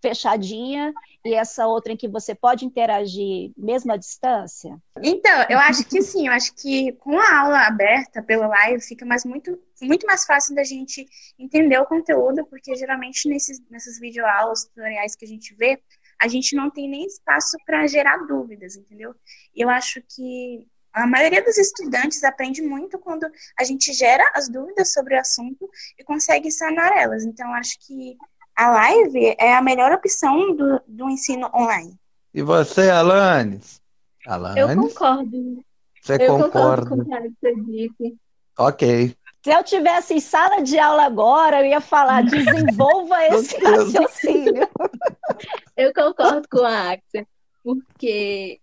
fechadinha 0.00 0.92
e 1.24 1.34
essa 1.34 1.66
outra 1.66 1.92
em 1.92 1.96
que 1.96 2.08
você 2.08 2.34
pode 2.34 2.64
interagir 2.64 3.52
mesmo 3.56 3.92
à 3.92 3.96
distância? 3.96 4.76
Então, 5.02 5.44
eu 5.48 5.58
acho 5.58 5.84
que 5.84 6.00
sim, 6.02 6.28
eu 6.28 6.32
acho 6.32 6.54
que 6.54 6.92
com 6.92 7.18
a 7.18 7.40
aula 7.40 7.66
aberta 7.66 8.22
pelo 8.22 8.48
live 8.48 8.82
fica 8.82 9.04
mais 9.04 9.24
muito, 9.24 9.58
muito 9.82 10.06
mais 10.06 10.24
fácil 10.24 10.54
da 10.54 10.64
gente 10.64 11.06
entender 11.38 11.78
o 11.78 11.86
conteúdo, 11.86 12.44
porque 12.46 12.74
geralmente 12.76 13.28
nesses, 13.28 13.60
nessas 13.70 13.98
videoaulas, 13.98 14.64
tutoriais 14.64 15.14
que 15.14 15.24
a 15.24 15.28
gente 15.28 15.54
vê, 15.54 15.80
a 16.20 16.26
gente 16.26 16.56
não 16.56 16.70
tem 16.70 16.88
nem 16.88 17.06
espaço 17.06 17.56
para 17.64 17.86
gerar 17.86 18.18
dúvidas, 18.26 18.76
entendeu? 18.76 19.14
Eu 19.54 19.68
acho 19.68 20.02
que 20.02 20.66
a 20.92 21.06
maioria 21.06 21.44
dos 21.44 21.56
estudantes 21.56 22.24
aprende 22.24 22.60
muito 22.60 22.98
quando 22.98 23.30
a 23.56 23.62
gente 23.62 23.92
gera 23.92 24.28
as 24.34 24.48
dúvidas 24.48 24.92
sobre 24.92 25.14
o 25.14 25.20
assunto 25.20 25.68
e 25.96 26.02
consegue 26.02 26.50
sanar 26.50 26.96
elas. 26.96 27.24
Então, 27.24 27.52
acho 27.54 27.78
que 27.86 28.16
a 28.58 28.70
live 28.70 29.36
é 29.38 29.54
a 29.54 29.62
melhor 29.62 29.92
opção 29.92 30.52
do, 30.56 30.80
do 30.88 31.08
ensino 31.08 31.48
online. 31.54 31.96
E 32.34 32.42
você, 32.42 32.90
Alanis? 32.90 33.80
Alanis? 34.26 34.58
Eu 34.58 34.76
concordo. 34.76 35.64
Você 36.02 36.14
eu 36.14 36.36
concorda? 36.38 36.88
Concordo 36.88 36.88
com 36.88 36.96
o 36.96 37.04
que 37.04 37.36
você 37.40 37.54
disse. 37.54 38.16
Ok. 38.58 39.16
Se 39.44 39.50
eu 39.50 39.62
tivesse 39.62 40.14
em 40.14 40.20
sala 40.20 40.60
de 40.60 40.76
aula 40.76 41.04
agora, 41.04 41.60
eu 41.60 41.66
ia 41.66 41.80
falar, 41.80 42.24
desenvolva 42.24 43.24
esse 43.32 43.56
raciocínio. 43.58 44.68
Eu 45.76 45.94
concordo 45.94 46.48
com 46.50 46.64
a 46.64 46.90
Axel, 46.90 47.24
porque 47.62 48.60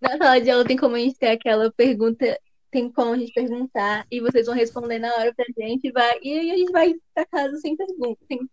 na 0.00 0.16
sala 0.16 0.40
de 0.40 0.50
aula 0.50 0.64
tem 0.64 0.78
como 0.78 0.96
a 0.96 0.98
gente 0.98 1.18
ter 1.18 1.28
aquela 1.28 1.70
pergunta, 1.70 2.40
tem 2.70 2.90
como 2.90 3.12
a 3.12 3.18
gente 3.18 3.34
perguntar, 3.34 4.06
e 4.10 4.18
vocês 4.18 4.46
vão 4.46 4.54
responder 4.54 4.98
na 4.98 5.12
hora 5.14 5.34
pra 5.34 5.44
gente, 5.58 5.92
vai, 5.92 6.18
e 6.22 6.38
aí 6.38 6.50
a 6.52 6.56
gente 6.56 6.72
vai 6.72 6.94
pra 7.14 7.26
casa 7.26 7.56
sem 7.58 7.76
pergunta, 7.76 8.18
sem 8.26 8.48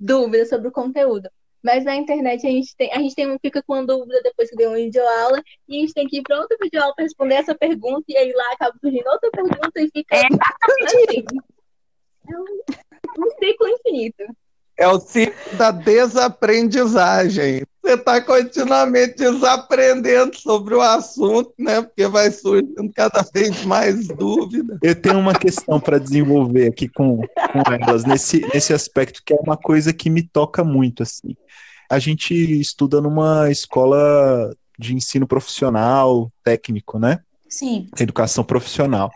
dúvida 0.00 0.46
sobre 0.46 0.68
o 0.68 0.72
conteúdo. 0.72 1.28
Mas 1.62 1.82
na 1.82 1.96
internet 1.96 2.46
a 2.46 2.50
gente 2.50 2.76
tem, 2.76 2.92
a 2.92 2.98
gente 2.98 3.14
tem, 3.14 3.38
fica 3.40 3.62
com 3.62 3.86
dúvida 3.86 4.20
depois 4.22 4.50
que 4.50 4.56
deu 4.56 4.68
uma 4.68 4.76
videoaula 4.76 5.42
e 5.66 5.78
a 5.78 5.80
gente 5.80 5.94
tem 5.94 6.06
que 6.06 6.18
ir 6.18 6.22
para 6.22 6.38
outra 6.38 6.58
videoaula 6.60 6.94
para 6.94 7.04
responder 7.04 7.36
essa 7.36 7.54
pergunta 7.54 8.04
e 8.08 8.16
aí 8.18 8.32
lá 8.32 8.52
acaba 8.52 8.76
surgindo 8.78 9.08
outra 9.08 9.30
pergunta 9.30 9.80
e 9.80 9.90
fica 9.90 10.16
é 10.16 10.20
assim. 10.20 11.24
É 12.26 12.38
um, 12.38 13.26
um 13.26 13.30
ciclo 13.38 13.68
infinito. 13.68 14.24
É 14.78 14.88
o 14.88 14.98
ciclo 14.98 15.58
da 15.58 15.70
desaprendizagem. 15.70 17.62
Você 17.84 17.96
está 17.96 18.18
continuamente 18.18 19.16
desaprendendo 19.16 20.34
sobre 20.38 20.74
o 20.74 20.80
assunto, 20.80 21.52
né? 21.58 21.82
Porque 21.82 22.06
vai 22.06 22.30
surgindo 22.30 22.90
cada 22.94 23.22
vez 23.22 23.62
mais 23.66 24.08
dúvida. 24.08 24.78
Eu 24.82 24.94
tenho 24.94 25.18
uma 25.18 25.34
questão 25.34 25.78
para 25.78 25.98
desenvolver 25.98 26.66
aqui 26.66 26.88
com, 26.88 27.18
com 27.18 27.62
elas, 27.78 28.06
nesse, 28.06 28.40
nesse 28.54 28.72
aspecto, 28.72 29.20
que 29.22 29.34
é 29.34 29.36
uma 29.36 29.58
coisa 29.58 29.92
que 29.92 30.08
me 30.08 30.22
toca 30.22 30.64
muito. 30.64 31.02
assim. 31.02 31.36
A 31.90 31.98
gente 31.98 32.34
estuda 32.58 33.02
numa 33.02 33.50
escola 33.50 34.56
de 34.78 34.94
ensino 34.94 35.26
profissional, 35.26 36.32
técnico, 36.42 36.98
né? 36.98 37.20
Sim. 37.50 37.90
Educação 38.00 38.42
profissional. 38.42 39.10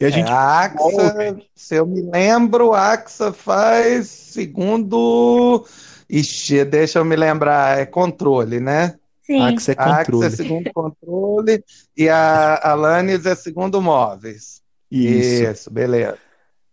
E 0.00 0.06
a 0.06 0.10
gente. 0.10 0.30
É, 0.30 0.32
a 0.32 0.60
AXA, 0.60 1.38
se 1.54 1.74
eu 1.74 1.86
me 1.86 2.00
lembro, 2.00 2.72
a 2.72 2.92
AXA 2.92 3.30
faz 3.30 4.08
segundo. 4.08 5.66
Ixi, 6.08 6.64
deixa 6.64 6.98
eu 6.98 7.04
me 7.04 7.16
lembrar, 7.16 7.78
é 7.78 7.86
controle, 7.86 8.60
né? 8.60 8.96
Sim. 9.22 9.40
A 9.40 9.48
AXA 9.48 9.72
é 9.72 9.74
controle. 9.74 9.94
A 9.94 10.00
AXA 10.00 10.26
é 10.26 10.30
segundo 10.30 10.72
controle 10.72 11.64
e 11.96 12.08
a 12.08 12.70
Alanis 12.70 13.26
é 13.26 13.34
segundo 13.34 13.82
móveis. 13.82 14.62
Isso. 14.90 15.44
Isso, 15.44 15.70
beleza. 15.70 16.16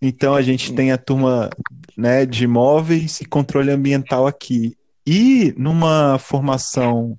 Então 0.02 0.36
a 0.36 0.42
gente 0.42 0.74
tem 0.74 0.92
a 0.92 0.98
turma 0.98 1.50
né, 1.98 2.26
de 2.26 2.48
móveis 2.48 3.20
e 3.20 3.26
controle 3.26 3.72
ambiental 3.72 4.26
aqui. 4.26 4.78
E 5.06 5.54
numa 5.58 6.18
formação 6.18 7.18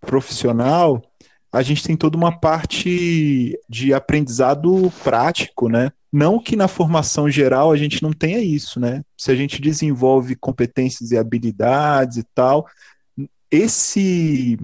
profissional, 0.00 1.02
a 1.52 1.62
gente 1.62 1.82
tem 1.84 1.96
toda 1.96 2.16
uma 2.16 2.32
parte 2.32 3.58
de 3.68 3.94
aprendizado 3.94 4.92
prático, 5.04 5.68
né? 5.68 5.92
Não 6.12 6.38
que 6.38 6.56
na 6.56 6.68
formação 6.68 7.30
geral 7.30 7.72
a 7.72 7.76
gente 7.76 8.02
não 8.02 8.12
tenha 8.12 8.38
isso, 8.38 8.78
né? 8.78 9.02
Se 9.16 9.30
a 9.30 9.34
gente 9.34 9.60
desenvolve 9.60 10.36
competências 10.36 11.10
e 11.10 11.16
habilidades 11.16 12.18
e 12.18 12.24
tal, 12.34 12.66
esse 13.50 14.58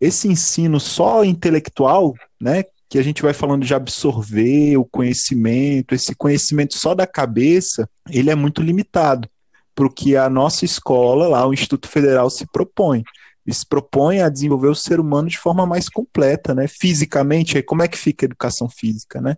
esse 0.00 0.28
ensino 0.28 0.78
só 0.78 1.24
intelectual, 1.24 2.14
né, 2.38 2.64
que 2.88 2.98
a 2.98 3.02
gente 3.02 3.22
vai 3.22 3.32
falando 3.32 3.64
de 3.64 3.74
absorver 3.74 4.76
o 4.76 4.84
conhecimento, 4.84 5.94
esse 5.94 6.14
conhecimento 6.14 6.76
só 6.76 6.94
da 6.94 7.06
cabeça, 7.06 7.88
ele 8.10 8.30
é 8.30 8.34
muito 8.34 8.62
limitado 8.62 9.28
para 9.74 9.86
o 9.86 9.92
que 9.92 10.16
a 10.16 10.28
nossa 10.28 10.64
escola, 10.64 11.28
lá, 11.28 11.46
o 11.46 11.52
Instituto 11.52 11.88
Federal, 11.88 12.30
se 12.30 12.46
propõe. 12.46 13.02
Ele 13.46 13.54
se 13.54 13.66
propõe 13.66 14.20
a 14.20 14.28
desenvolver 14.28 14.68
o 14.68 14.74
ser 14.74 14.98
humano 14.98 15.28
de 15.28 15.38
forma 15.38 15.66
mais 15.66 15.88
completa, 15.88 16.54
né? 16.54 16.66
Fisicamente, 16.66 17.56
aí 17.56 17.62
como 17.62 17.82
é 17.82 17.88
que 17.88 17.98
fica 17.98 18.24
a 18.24 18.28
educação 18.28 18.68
física, 18.68 19.20
né? 19.20 19.36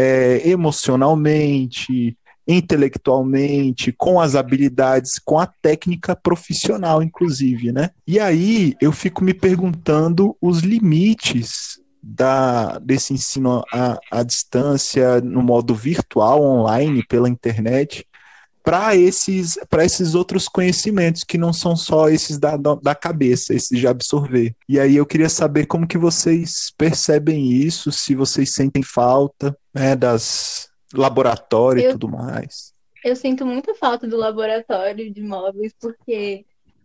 É, 0.00 0.48
emocionalmente, 0.48 2.16
intelectualmente, 2.46 3.92
com 3.92 4.18
as 4.20 4.34
habilidades, 4.34 5.18
com 5.18 5.38
a 5.38 5.46
técnica 5.46 6.16
profissional, 6.16 7.02
inclusive, 7.02 7.70
né? 7.72 7.90
E 8.06 8.18
aí 8.18 8.74
eu 8.80 8.90
fico 8.90 9.22
me 9.22 9.34
perguntando 9.34 10.34
os 10.40 10.60
limites 10.60 11.78
da, 12.02 12.78
desse 12.78 13.12
ensino 13.12 13.62
à, 13.70 13.98
à 14.10 14.22
distância, 14.22 15.20
no 15.20 15.42
modo 15.42 15.74
virtual, 15.74 16.42
online, 16.42 17.04
pela 17.06 17.28
internet, 17.28 18.06
para 18.68 18.94
esses, 18.94 19.58
esses 19.82 20.14
outros 20.14 20.46
conhecimentos 20.46 21.24
que 21.24 21.38
não 21.38 21.54
são 21.54 21.74
só 21.74 22.10
esses 22.10 22.38
da, 22.38 22.54
da 22.54 22.94
cabeça, 22.94 23.54
esses 23.54 23.78
de 23.78 23.86
absorver. 23.86 24.54
E 24.68 24.78
aí 24.78 24.94
eu 24.94 25.06
queria 25.06 25.30
saber 25.30 25.64
como 25.64 25.88
que 25.88 25.96
vocês 25.96 26.70
percebem 26.76 27.50
isso, 27.50 27.90
se 27.90 28.14
vocês 28.14 28.52
sentem 28.52 28.82
falta 28.82 29.56
né, 29.72 29.96
das 29.96 30.68
laboratório 30.92 31.82
eu, 31.82 31.88
e 31.88 31.92
tudo 31.92 32.10
mais. 32.10 32.74
Eu 33.02 33.16
sinto 33.16 33.46
muita 33.46 33.74
falta 33.74 34.06
do 34.06 34.18
laboratório 34.18 35.10
de 35.10 35.22
móveis, 35.22 35.72
porque 35.80 36.44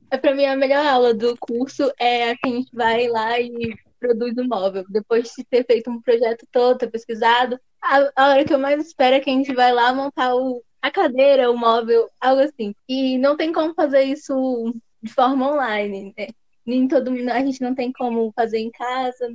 é 0.10 0.18
para 0.18 0.34
mim 0.34 0.46
a 0.46 0.56
melhor 0.56 0.86
aula 0.86 1.14
do 1.14 1.36
curso 1.38 1.92
é 2.00 2.30
a 2.30 2.38
que 2.38 2.48
a 2.48 2.50
gente 2.50 2.74
vai 2.74 3.10
lá 3.10 3.38
e 3.42 3.76
produz 4.00 4.38
o 4.38 4.48
móvel. 4.48 4.86
Depois 4.88 5.34
de 5.38 5.44
ter 5.44 5.66
feito 5.66 5.92
um 5.92 6.02
projeto 6.02 6.48
todo, 6.50 6.78
ter 6.78 6.90
pesquisado, 6.90 7.60
a, 7.82 8.10
a 8.16 8.30
hora 8.30 8.46
que 8.46 8.54
eu 8.54 8.60
mais 8.60 8.88
espero 8.88 9.18
é 9.18 9.20
que 9.20 9.30
a 9.30 9.34
gente 9.34 9.54
vai 9.54 9.74
lá 9.74 9.94
montar 9.94 10.34
o, 10.34 10.64
a 10.84 10.92
cadeira, 10.92 11.50
o 11.50 11.58
móvel, 11.58 12.10
algo 12.20 12.42
assim. 12.42 12.76
E 12.90 13.18
não 13.18 13.38
tem 13.38 13.54
como 13.54 13.74
fazer 13.74 14.04
isso 14.04 14.76
de 15.02 15.14
forma 15.14 15.54
online, 15.54 16.14
né? 16.18 16.28
Nem 16.66 16.90
todo 16.90 17.10
a 17.32 17.40
gente 17.40 17.62
não 17.62 17.74
tem 17.74 17.90
como 17.94 18.34
fazer 18.36 18.60
em 18.60 18.70
casa. 18.70 19.30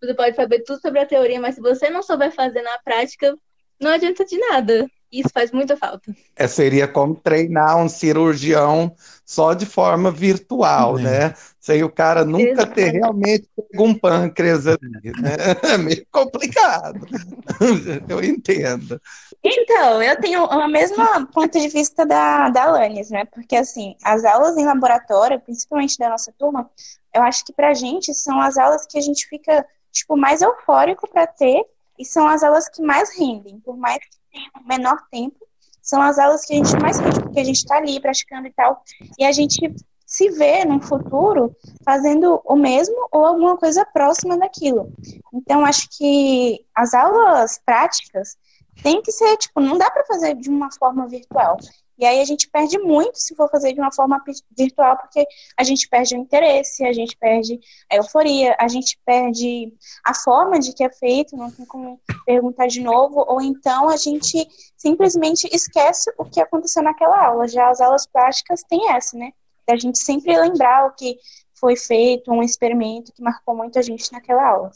Você 0.00 0.14
pode 0.14 0.36
saber 0.36 0.62
tudo 0.62 0.80
sobre 0.80 1.00
a 1.00 1.06
teoria, 1.06 1.40
mas 1.40 1.56
se 1.56 1.60
você 1.60 1.90
não 1.90 2.00
souber 2.00 2.30
fazer 2.30 2.62
na 2.62 2.78
prática, 2.78 3.36
não 3.80 3.90
adianta 3.90 4.24
de 4.24 4.38
nada. 4.38 4.86
Isso 5.14 5.28
faz 5.32 5.52
muita 5.52 5.76
falta. 5.76 6.12
É, 6.34 6.48
seria 6.48 6.88
como 6.88 7.14
treinar 7.14 7.76
um 7.78 7.88
cirurgião 7.88 8.92
só 9.24 9.54
de 9.54 9.64
forma 9.64 10.10
virtual, 10.10 10.98
né? 10.98 11.34
Sem 11.60 11.84
o 11.84 11.90
cara 11.90 12.24
nunca 12.24 12.50
Exatamente. 12.50 12.74
ter 12.74 12.90
realmente 12.90 13.48
um 13.78 13.94
pâncreas 13.94 14.66
ali, 14.66 15.12
né? 15.20 15.36
É 15.62 15.78
meio 15.78 16.04
complicado. 16.10 17.06
Eu 18.08 18.22
entendo. 18.22 19.00
Então, 19.42 20.02
eu 20.02 20.18
tenho 20.20 20.44
o 20.44 20.68
mesmo 20.68 20.96
ponto 21.26 21.58
de 21.58 21.68
vista 21.68 22.04
da, 22.04 22.48
da 22.48 22.64
Alanis, 22.64 23.10
né? 23.10 23.24
Porque, 23.26 23.56
assim, 23.56 23.94
as 24.02 24.24
aulas 24.24 24.56
em 24.56 24.64
laboratório, 24.64 25.38
principalmente 25.38 25.98
da 25.98 26.08
nossa 26.08 26.32
turma, 26.38 26.70
eu 27.12 27.22
acho 27.22 27.44
que 27.44 27.52
pra 27.52 27.74
gente 27.74 28.14
são 28.14 28.40
as 28.40 28.56
aulas 28.56 28.86
que 28.86 28.98
a 28.98 29.02
gente 29.02 29.26
fica, 29.28 29.64
tipo, 29.92 30.16
mais 30.16 30.40
eufórico 30.42 31.08
para 31.08 31.26
ter 31.26 31.62
e 31.98 32.04
são 32.04 32.26
as 32.26 32.42
aulas 32.42 32.68
que 32.68 32.82
mais 32.82 33.16
rendem, 33.16 33.60
por 33.60 33.76
mais 33.76 33.98
que 33.98 34.23
tenha 34.34 34.50
menor 34.66 34.98
tempo, 35.10 35.36
são 35.80 36.02
as 36.02 36.18
aulas 36.18 36.44
que 36.44 36.54
a 36.54 36.56
gente 36.56 36.76
mais 36.80 36.98
rende, 36.98 37.20
porque 37.20 37.40
a 37.40 37.44
gente 37.44 37.56
está 37.56 37.76
ali 37.76 38.00
praticando 38.00 38.48
e 38.48 38.52
tal, 38.52 38.82
e 39.18 39.24
a 39.24 39.32
gente 39.32 39.72
se 40.06 40.30
vê 40.30 40.64
no 40.64 40.80
futuro 40.80 41.54
fazendo 41.84 42.40
o 42.44 42.56
mesmo 42.56 43.08
ou 43.10 43.24
alguma 43.24 43.56
coisa 43.56 43.84
próxima 43.84 44.36
daquilo. 44.36 44.92
Então, 45.32 45.64
acho 45.64 45.88
que 45.96 46.64
as 46.74 46.94
aulas 46.94 47.60
práticas, 47.64 48.36
tem 48.82 49.00
que 49.00 49.12
ser, 49.12 49.36
tipo, 49.36 49.60
não 49.60 49.78
dá 49.78 49.90
para 49.90 50.04
fazer 50.04 50.34
de 50.34 50.48
uma 50.50 50.70
forma 50.72 51.06
virtual. 51.06 51.56
E 51.98 52.04
aí 52.04 52.20
a 52.20 52.24
gente 52.24 52.48
perde 52.48 52.78
muito 52.78 53.18
se 53.18 53.34
for 53.34 53.48
fazer 53.48 53.72
de 53.72 53.80
uma 53.80 53.92
forma 53.92 54.22
virtual, 54.56 54.96
porque 54.98 55.24
a 55.56 55.62
gente 55.62 55.88
perde 55.88 56.16
o 56.16 56.18
interesse, 56.18 56.84
a 56.84 56.92
gente 56.92 57.16
perde 57.16 57.58
a 57.90 57.96
euforia, 57.96 58.56
a 58.58 58.66
gente 58.66 58.98
perde 59.04 59.72
a 60.04 60.14
forma 60.14 60.58
de 60.58 60.72
que 60.72 60.82
é 60.82 60.90
feito, 60.90 61.36
não 61.36 61.50
tem 61.50 61.64
como 61.64 62.00
perguntar 62.26 62.66
de 62.66 62.80
novo, 62.80 63.24
ou 63.28 63.40
então 63.40 63.88
a 63.88 63.96
gente 63.96 64.46
simplesmente 64.76 65.48
esquece 65.52 66.12
o 66.18 66.24
que 66.24 66.40
aconteceu 66.40 66.82
naquela 66.82 67.26
aula. 67.26 67.46
Já 67.46 67.70
as 67.70 67.80
aulas 67.80 68.06
práticas 68.06 68.62
têm 68.64 68.90
essa, 68.90 69.16
né? 69.16 69.32
Da 69.66 69.76
gente 69.76 69.98
sempre 69.98 70.36
lembrar 70.38 70.86
o 70.86 70.94
que 70.94 71.16
foi 71.54 71.76
feito, 71.76 72.30
um 72.30 72.42
experimento 72.42 73.12
que 73.12 73.22
marcou 73.22 73.56
muito 73.56 73.78
a 73.78 73.82
gente 73.82 74.12
naquela 74.12 74.46
aula. 74.46 74.70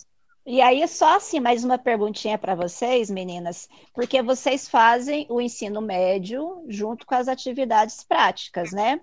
E 0.51 0.63
aí, 0.63 0.89
só 0.89 1.17
assim, 1.17 1.41
mais 1.41 1.63
uma 1.63 1.77
perguntinha 1.77 2.39
para 2.39 2.55
vocês, 2.55 3.11
meninas, 3.11 3.69
porque 3.93 4.23
vocês 4.23 4.67
fazem 4.67 5.27
o 5.29 5.43
ensino 5.43 5.83
médio 5.83 6.65
junto 6.67 7.05
com 7.05 7.15
as 7.15 7.29
atividades 7.29 8.03
práticas, 8.03 8.73
né? 8.73 8.99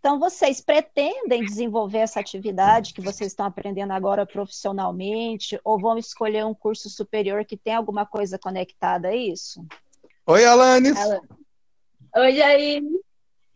Então, 0.00 0.18
vocês 0.18 0.60
pretendem 0.60 1.44
desenvolver 1.44 1.98
essa 1.98 2.18
atividade 2.18 2.92
que 2.92 3.00
vocês 3.00 3.30
estão 3.30 3.46
aprendendo 3.46 3.92
agora 3.92 4.26
profissionalmente, 4.26 5.60
ou 5.62 5.78
vão 5.78 5.96
escolher 5.98 6.44
um 6.44 6.52
curso 6.52 6.90
superior 6.90 7.44
que 7.44 7.56
tem 7.56 7.76
alguma 7.76 8.04
coisa 8.04 8.36
conectada 8.36 9.10
a 9.10 9.14
isso? 9.14 9.64
Oi, 10.26 10.44
Alanis. 10.44 10.98
Oi, 12.16 12.34
Jair. 12.34 12.82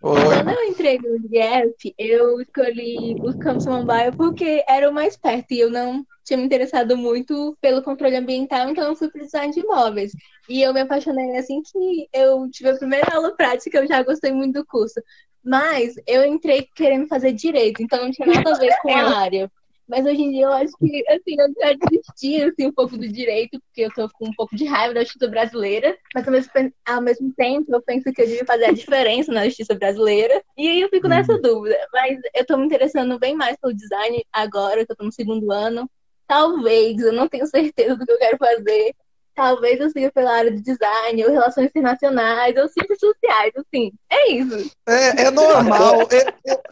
Quando 0.03 0.51
eu 0.51 0.65
entrei 0.65 0.99
no 0.99 1.15
IF, 1.17 1.95
eu 1.97 2.41
escolhi 2.41 3.15
o 3.21 3.39
Campus 3.39 3.67
Mobile 3.67 4.11
porque 4.17 4.65
era 4.69 4.91
o 4.91 4.93
mais 4.93 5.17
perto 5.17 5.53
e 5.53 5.61
eu 5.61 5.71
não 5.71 6.05
tinha 6.25 6.37
me 6.37 6.45
interessado 6.45 6.97
muito 6.97 7.57
pelo 7.61 7.83
controle 7.83 8.17
ambiental, 8.17 8.69
então 8.69 8.89
eu 8.89 8.97
fui 8.97 9.09
para 9.09 9.23
design 9.23 9.55
de 9.55 9.61
imóveis. 9.61 10.11
E 10.49 10.61
eu 10.61 10.75
me 10.75 10.81
apaixonei 10.81 11.37
assim 11.37 11.63
que 11.63 12.09
eu 12.13 12.51
tive 12.51 12.71
a 12.71 12.77
primeira 12.77 13.15
aula 13.15 13.37
prática, 13.37 13.79
eu 13.79 13.87
já 13.87 14.03
gostei 14.03 14.33
muito 14.33 14.61
do 14.61 14.67
curso. 14.67 15.01
Mas 15.45 15.95
eu 16.05 16.25
entrei 16.25 16.67
querendo 16.75 17.07
fazer 17.07 17.33
direito, 17.33 17.81
então 17.81 18.03
não 18.03 18.11
tinha 18.11 18.27
nada 18.27 18.57
a 18.57 18.59
ver 18.59 18.77
com 18.83 18.91
a 18.91 19.19
área. 19.19 19.51
Mas 19.93 20.07
hoje 20.07 20.23
em 20.23 20.31
dia 20.31 20.47
eu 20.47 20.53
acho 20.53 20.73
que, 20.79 21.05
assim, 21.11 21.37
eu 21.39 21.53
já 21.61 21.75
desisti, 21.75 22.43
assim, 22.43 22.67
um 22.67 22.73
pouco 22.73 22.97
do 22.97 23.07
direito, 23.07 23.61
porque 23.61 23.83
eu 23.83 23.91
tô 23.93 24.09
com 24.09 24.27
um 24.27 24.33
pouco 24.33 24.57
de 24.57 24.65
raiva 24.65 24.95
da 24.95 25.03
justiça 25.03 25.29
brasileira, 25.29 25.95
mas 26.15 26.27
ao 26.27 26.33
mesmo, 26.33 26.51
ao 26.87 27.03
mesmo 27.03 27.35
tempo 27.35 27.75
eu 27.75 27.83
penso 27.83 28.11
que 28.11 28.23
eu 28.23 28.27
devia 28.27 28.47
fazer 28.47 28.65
a 28.65 28.73
diferença 28.73 29.31
na 29.31 29.45
justiça 29.45 29.75
brasileira, 29.75 30.43
e 30.57 30.67
aí 30.67 30.81
eu 30.81 30.89
fico 30.89 31.09
nessa 31.09 31.35
uhum. 31.35 31.43
dúvida. 31.43 31.77
Mas 31.93 32.19
eu 32.35 32.47
tô 32.47 32.57
me 32.57 32.65
interessando 32.65 33.19
bem 33.19 33.37
mais 33.37 33.55
pelo 33.59 33.75
design 33.75 34.25
agora, 34.33 34.87
que 34.87 34.93
eu 34.93 34.97
tô 34.97 35.05
no 35.05 35.13
segundo 35.13 35.53
ano, 35.53 35.87
Talvez, 36.33 36.99
eu 36.99 37.13
não 37.13 37.29
tenho 37.29 37.47
certeza 37.47 37.95
do 37.95 38.07
que 38.07 38.13
eu 38.13 38.19
quero 38.19 38.39
fazer. 38.39 38.95
Talvez 39.35 39.81
eu 39.81 39.91
siga 39.91 40.11
pela 40.13 40.33
área 40.33 40.51
de 40.51 40.61
design, 40.61 41.25
ou 41.25 41.31
relações 41.31 41.67
internacionais, 41.67 42.57
ou 42.57 42.69
ciências 42.69 42.99
sociais, 42.99 43.53
assim. 43.57 43.93
É 44.11 44.33
isso. 44.33 44.71
É, 44.87 45.23
é 45.23 45.31
normal. 45.31 46.09
eu, 46.11 46.19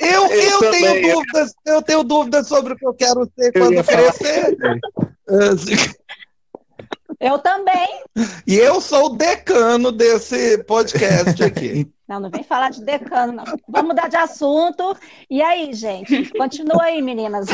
eu, 0.00 0.26
eu, 0.28 0.62
eu 0.62 0.70
tenho 0.70 1.14
dúvidas, 1.14 1.54
eu 1.66 1.82
tenho 1.82 2.02
dúvidas 2.04 2.48
sobre 2.48 2.74
o 2.74 2.76
que 2.76 2.86
eu 2.86 2.94
quero 2.94 3.30
ser 3.38 3.52
quando 3.52 3.84
crescer. 3.84 4.56
Eu 7.20 7.38
também. 7.38 8.02
E 8.46 8.56
eu 8.56 8.80
sou 8.80 9.06
o 9.06 9.16
decano 9.16 9.92
desse 9.92 10.64
podcast 10.64 11.44
aqui. 11.44 11.86
Não, 12.08 12.18
não 12.18 12.30
vem 12.30 12.42
falar 12.42 12.70
de 12.70 12.82
decano, 12.82 13.32
não. 13.32 13.44
Vamos 13.68 13.88
mudar 13.88 14.08
de 14.08 14.16
assunto. 14.16 14.96
E 15.28 15.42
aí, 15.42 15.72
gente? 15.74 16.32
Continua 16.32 16.84
aí, 16.84 17.02
meninas. 17.02 17.46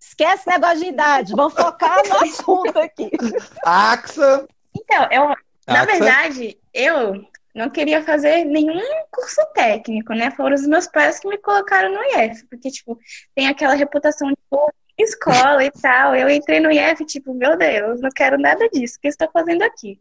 Esquece 0.00 0.48
negócio 0.48 0.78
de 0.80 0.86
idade, 0.86 1.34
vamos 1.34 1.54
focar 1.54 2.00
no 2.08 2.16
assunto 2.22 2.78
aqui. 2.78 3.10
Axa. 3.64 4.46
Então, 4.76 5.08
eu, 5.10 5.34
na 5.66 5.84
verdade, 5.84 6.58
eu 6.72 7.24
não 7.54 7.68
queria 7.68 8.02
fazer 8.04 8.44
nenhum 8.44 8.80
curso 9.10 9.44
técnico, 9.54 10.12
né? 10.14 10.30
Foram 10.30 10.54
os 10.54 10.66
meus 10.66 10.86
pais 10.86 11.18
que 11.18 11.28
me 11.28 11.38
colocaram 11.38 11.92
no 11.92 12.02
IF, 12.20 12.46
porque, 12.46 12.70
tipo, 12.70 12.98
tem 13.34 13.48
aquela 13.48 13.74
reputação 13.74 14.28
de 14.28 14.36
escola 14.98 15.64
e 15.64 15.70
tal. 15.70 16.14
Eu 16.14 16.28
entrei 16.28 16.60
no 16.60 16.70
IF, 16.70 17.04
tipo, 17.04 17.34
meu 17.34 17.56
Deus, 17.56 18.00
não 18.00 18.10
quero 18.10 18.38
nada 18.38 18.68
disso, 18.68 18.96
o 18.96 19.00
que 19.00 19.08
estou 19.08 19.28
fazendo 19.32 19.62
aqui? 19.62 20.00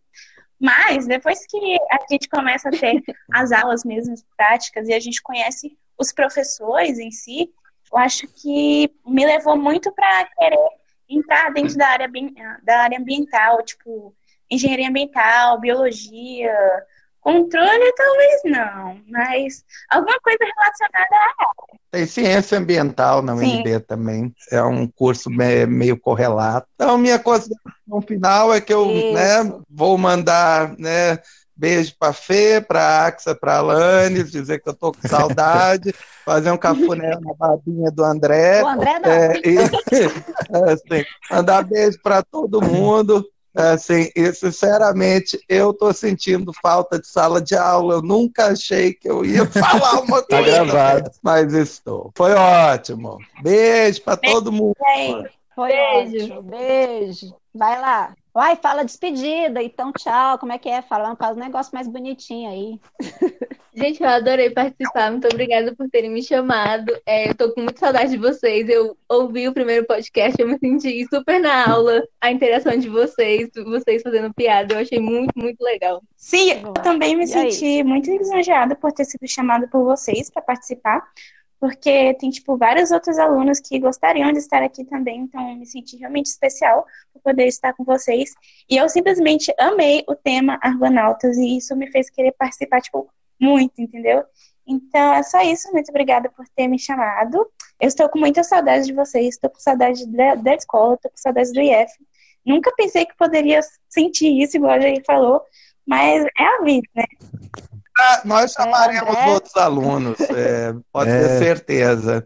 Mas, 0.60 1.05
depois 1.05 1.45
que 1.47 1.77
a 1.91 1.97
gente 2.12 2.27
começa 2.29 2.69
a 2.69 2.71
ter 2.71 3.01
as 3.31 3.51
aulas 3.51 3.83
mesmo 3.83 4.15
práticas 4.36 4.88
e 4.88 4.93
a 4.93 4.99
gente 4.99 5.21
conhece 5.21 5.77
os 5.97 6.12
professores 6.12 6.99
em 6.99 7.12
si, 7.12 7.51
eu 7.91 7.97
acho 7.97 8.28
que 8.28 8.91
me 9.06 9.26
levou 9.26 9.56
muito 9.58 9.91
para 9.91 10.26
querer 10.38 10.69
entrar 11.10 11.52
dentro 11.52 11.78
da 11.78 11.88
área, 11.88 12.10
da 12.63 12.80
área 12.80 13.00
ambiental, 13.00 13.63
tipo, 13.63 14.13
engenharia 14.50 14.89
ambiental, 14.89 15.60
biologia, 15.60 16.54
controle 17.21 17.93
talvez 17.93 18.41
não, 18.45 19.02
mas 19.08 19.65
alguma 19.89 20.19
coisa 20.19 20.39
relacionada 20.39 21.15
à 21.15 21.19
área. 21.19 21.80
Tem 21.91 22.06
ciência 22.06 22.58
ambiental 22.58 23.21
na 23.21 23.34
UNB 23.34 23.73
Sim. 23.73 23.80
também, 23.80 24.36
é 24.52 24.62
um 24.62 24.88
curso 24.88 25.30
meio 25.30 26.00
correlato. 26.00 26.67
Então, 26.76 26.97
minha 26.97 27.17
consideração 27.17 28.02
final 28.06 28.54
é 28.54 28.62
que 28.62 28.73
eu 28.73 28.86
né, 28.86 29.62
vou 29.69 29.97
mandar 29.97 30.78
né, 30.78 31.19
Beijo 31.58 31.96
para 32.00 32.13
Fê, 32.13 32.62
para 32.62 33.08
Axa, 33.08 33.34
para 33.34 33.58
Alanis, 33.58 34.32
dizer 34.32 34.62
que 34.62 34.70
eu 34.70 34.76
tô 34.76 34.91
com 34.91 35.08
saudade, 35.08 35.93
fazer 36.24 36.52
um 36.52 36.58
cafuné 36.58 37.17
na 37.20 37.34
babinha 37.34 37.89
do 37.89 38.04
André. 38.04 38.62
O 38.62 38.67
André 38.67 39.00
não. 39.00 39.10
É, 39.10 39.41
e, 39.43 39.58
assim, 39.58 41.06
mandar 41.32 41.63
beijo 41.63 42.00
para 42.04 42.22
todo 42.22 42.62
mundo. 42.62 43.26
Assim, 43.56 44.12
e 44.15 44.32
sinceramente, 44.34 45.39
eu 45.50 45.74
tô 45.74 45.91
sentindo 45.91 46.54
falta 46.62 47.00
de 47.00 47.08
sala 47.08 47.41
de 47.41 47.56
aula. 47.56 47.96
Eu 47.96 48.02
nunca 48.04 48.52
achei 48.52 48.93
que 48.93 49.10
eu 49.10 49.26
ia 49.26 49.48
falar 49.48 50.02
uma 50.02 50.22
tá 50.28 50.38
coisa. 50.38 50.58
tá 50.58 50.63
gravado. 50.63 51.12
Mas 51.24 51.54
estou. 51.54 52.12
Foi 52.15 52.34
ótimo. 52.34 53.17
Beijo 53.41 54.04
para 54.04 54.15
todo 54.15 54.52
mundo. 54.52 54.76
Foi 55.56 55.72
beijo. 55.72 56.26
ótimo. 56.26 56.41
Beijo. 56.43 57.36
Vai 57.52 57.82
lá. 57.82 58.13
Vai, 58.38 58.56
fala 58.56 58.86
despedida, 58.86 59.63
então 59.63 59.91
tchau, 59.91 60.38
como 60.38 60.52
é 60.52 60.60
que 60.60 60.69
é? 60.69 60.80
Fala 60.84 61.12
um 61.12 61.39
negócio 61.39 61.73
mais 61.73 61.88
bonitinho 61.88 62.47
aí. 62.47 62.80
Gente, 63.73 64.04
eu 64.04 64.08
adorei 64.08 64.52
participar, 64.52 65.10
muito 65.10 65.28
obrigada 65.28 65.76
por 65.76 65.89
terem 65.89 66.12
me 66.12 66.21
chamado. 66.21 66.95
É, 67.04 67.32
eu 67.32 67.36
tô 67.36 67.52
com 67.52 67.62
muita 67.62 67.80
saudade 67.80 68.12
de 68.12 68.17
vocês. 68.17 68.69
Eu 68.69 68.95
ouvi 69.10 69.47
o 69.47 69.54
primeiro 69.54 69.88
podcast, 69.88 70.39
eu 70.39 70.47
me 70.47 70.56
senti 70.60 71.04
super 71.10 71.39
na 71.39 71.67
aula, 71.67 72.04
a 72.21 72.32
interação 72.32 72.78
de 72.78 72.88
vocês, 72.88 73.50
vocês 73.56 74.04
fazendo 74.04 74.32
piada, 74.32 74.76
eu 74.76 74.80
achei 74.82 75.00
muito, 75.00 75.32
muito 75.36 75.60
legal. 75.63 76.04
Sim, 76.15 76.62
eu 76.63 76.73
também 76.73 77.15
me 77.15 77.23
e 77.23 77.28
senti 77.28 77.65
aí? 77.65 77.84
muito 77.84 78.12
lisonjeada 78.12 78.76
por 78.76 78.91
ter 78.91 79.06
sido 79.06 79.28
chamada 79.28 79.67
por 79.67 79.84
vocês 79.84 80.30
para 80.30 80.43
participar 80.43 81.04
porque 81.60 82.13
tem, 82.15 82.30
tipo, 82.30 82.58
vários 82.58 82.91
outros 82.91 83.17
alunos 83.17 83.60
que 83.60 83.80
gostariam 83.80 84.32
de 84.32 84.39
estar 84.39 84.62
aqui 84.62 84.84
também, 84.86 85.22
então 85.22 85.56
me 85.56 85.65
senti 85.65 85.98
realmente 85.98 86.28
especial 86.28 86.86
por 87.12 87.22
poder 87.22 87.48
estar 87.48 87.74
com 87.74 87.84
vocês. 87.84 88.34
E 88.70 88.78
eu 88.78 88.88
simplesmente 88.88 89.54
amei 89.60 90.04
o 90.08 90.15
tema 90.15 90.60
Argonautas 90.62 91.38
e 91.38 91.58
isso 91.58 91.76
me 91.76 91.89
fez 91.91 92.10
querer 92.10 92.34
participar, 92.34 92.82
tipo, 92.82 93.10
muito, 93.39 93.82
entendeu? 93.82 94.24
Então 94.67 95.13
é 95.13 95.24
só 95.24 95.41
isso, 95.41 95.72
muito 95.72 95.89
obrigada 95.89 96.30
por 96.30 96.46
ter 96.50 96.67
me 96.67 96.78
chamado. 96.78 97.38
Eu 97.80 97.88
estou 97.88 98.10
com 98.10 98.20
muita 98.20 98.43
saudade 98.43 98.86
de 98.86 98.93
vocês, 98.93 99.36
estou 99.36 99.50
com 99.50 99.60
saudade 99.60 100.06
da, 100.08 100.36
da 100.36 100.56
escola, 100.56 100.96
estou 100.96 101.10
com 101.10 101.17
saudade 101.17 101.54
do 101.54 101.62
IF. 101.62 101.91
Nunca 102.46 102.74
pensei 102.76 103.06
que 103.06 103.15
poderia 103.15 103.62
sentir 103.89 104.41
isso, 104.41 104.58
igual 104.58 104.74
a 104.74 104.80
Jair 104.80 105.04
falou, 105.06 105.41
mas 105.86 106.26
é 106.38 106.43
a 106.43 106.62
vida, 106.63 106.88
né? 106.96 107.06
Nós 108.25 108.51
chamaremos 108.51 109.15
é, 109.15 109.29
outros 109.29 109.55
alunos, 109.55 110.19
é, 110.19 110.73
pode 110.91 111.10
é. 111.10 111.19
ter 111.19 111.39
certeza. 111.39 112.25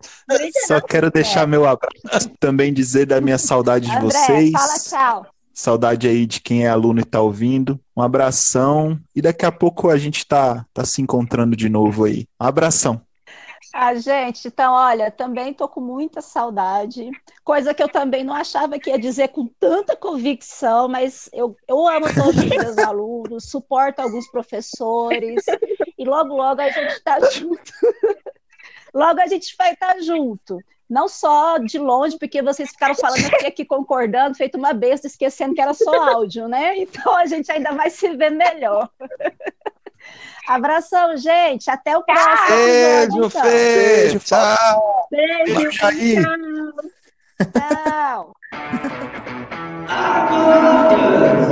Só 0.68 0.82
quero 0.82 1.10
deixar 1.12 1.48
meu 1.48 1.66
abraço, 1.68 2.30
também 2.40 2.74
dizer 2.74 3.06
da 3.06 3.22
minha 3.22 3.38
saudade 3.38 3.86
de 3.90 3.96
André, 3.96 4.10
vocês. 4.10 4.52
Fala 4.52 4.80
tchau. 4.80 5.26
Saudade 5.54 6.08
aí 6.08 6.26
de 6.26 6.40
quem 6.40 6.66
é 6.66 6.70
aluno 6.70 7.00
e 7.00 7.04
está 7.04 7.22
ouvindo. 7.22 7.80
Um 7.96 8.02
abração. 8.02 9.00
E 9.16 9.22
daqui 9.22 9.46
a 9.46 9.52
pouco 9.52 9.90
a 9.90 9.98
gente 9.98 10.26
tá, 10.26 10.66
tá 10.74 10.86
se 10.86 11.02
encontrando 11.02 11.56
de 11.56 11.70
novo 11.70 12.06
aí. 12.06 12.26
Um 12.40 12.46
abração. 12.46 13.02
Ah, 13.74 13.96
gente, 13.96 14.50
então, 14.50 14.74
olha, 14.74 15.10
também 15.10 15.52
estou 15.52 15.68
com 15.68 15.80
muita 15.80 16.22
saudade, 16.22 17.10
coisa 17.42 17.74
que 17.74 17.82
eu 17.82 17.88
também 17.88 18.22
não 18.22 18.34
achava 18.34 18.78
que 18.78 18.90
ia 18.90 19.00
dizer 19.00 19.30
com 19.30 19.48
tanta 19.48 19.96
convicção, 19.96 20.90
mas 20.90 21.30
eu, 21.32 21.56
eu 21.68 21.88
amo 21.88 22.06
todos 22.14 22.36
os 22.36 22.50
meus 22.50 22.78
alunos, 22.78 23.21
suporto 23.40 24.02
alguns 24.02 24.30
professores, 24.30 25.44
e 25.98 26.06
logo, 26.06 26.36
logo 26.36 26.62
a 26.62 26.70
gente 26.70 26.94
está 26.94 27.20
junto. 27.30 27.72
logo 28.94 29.22
a 29.22 29.28
gente 29.28 29.56
vai 29.58 29.74
estar 29.74 29.96
tá 29.96 30.02
junto. 30.02 30.58
Não 30.90 31.08
só 31.08 31.58
de 31.58 31.80
longe, 31.80 32.18
porque 32.18 32.42
vocês 32.42 32.72
ficaram 32.72 32.96
falando 32.96 33.26
aqui, 33.28 33.46
aqui 33.46 33.64
concordando, 33.64 34.36
feito 34.36 34.58
uma 34.58 34.74
besta, 34.74 35.08
esquecendo 35.08 35.56
que 35.56 35.62
era 35.62 35.74
só 35.74 36.10
áudio, 36.12 36.50
né? 36.50 36.76
Então 36.78 37.16
a 37.16 37.26
gente 37.26 37.50
ainda 37.50 37.72
vai 37.72 37.90
se 37.90 38.10
ver 38.18 38.32
melhor. 38.32 38.90
Abração, 40.48 41.16
gente. 41.16 41.70
Até 41.70 41.98
o 41.98 42.04
próximo. 42.04 42.48
Beijo, 42.50 43.26
então. 43.26 43.30
Fê. 43.30 44.20
Tchau. 44.20 45.08
Beijo. 45.10 45.70
Tchau. 45.70 45.92
tchau. 47.54 48.36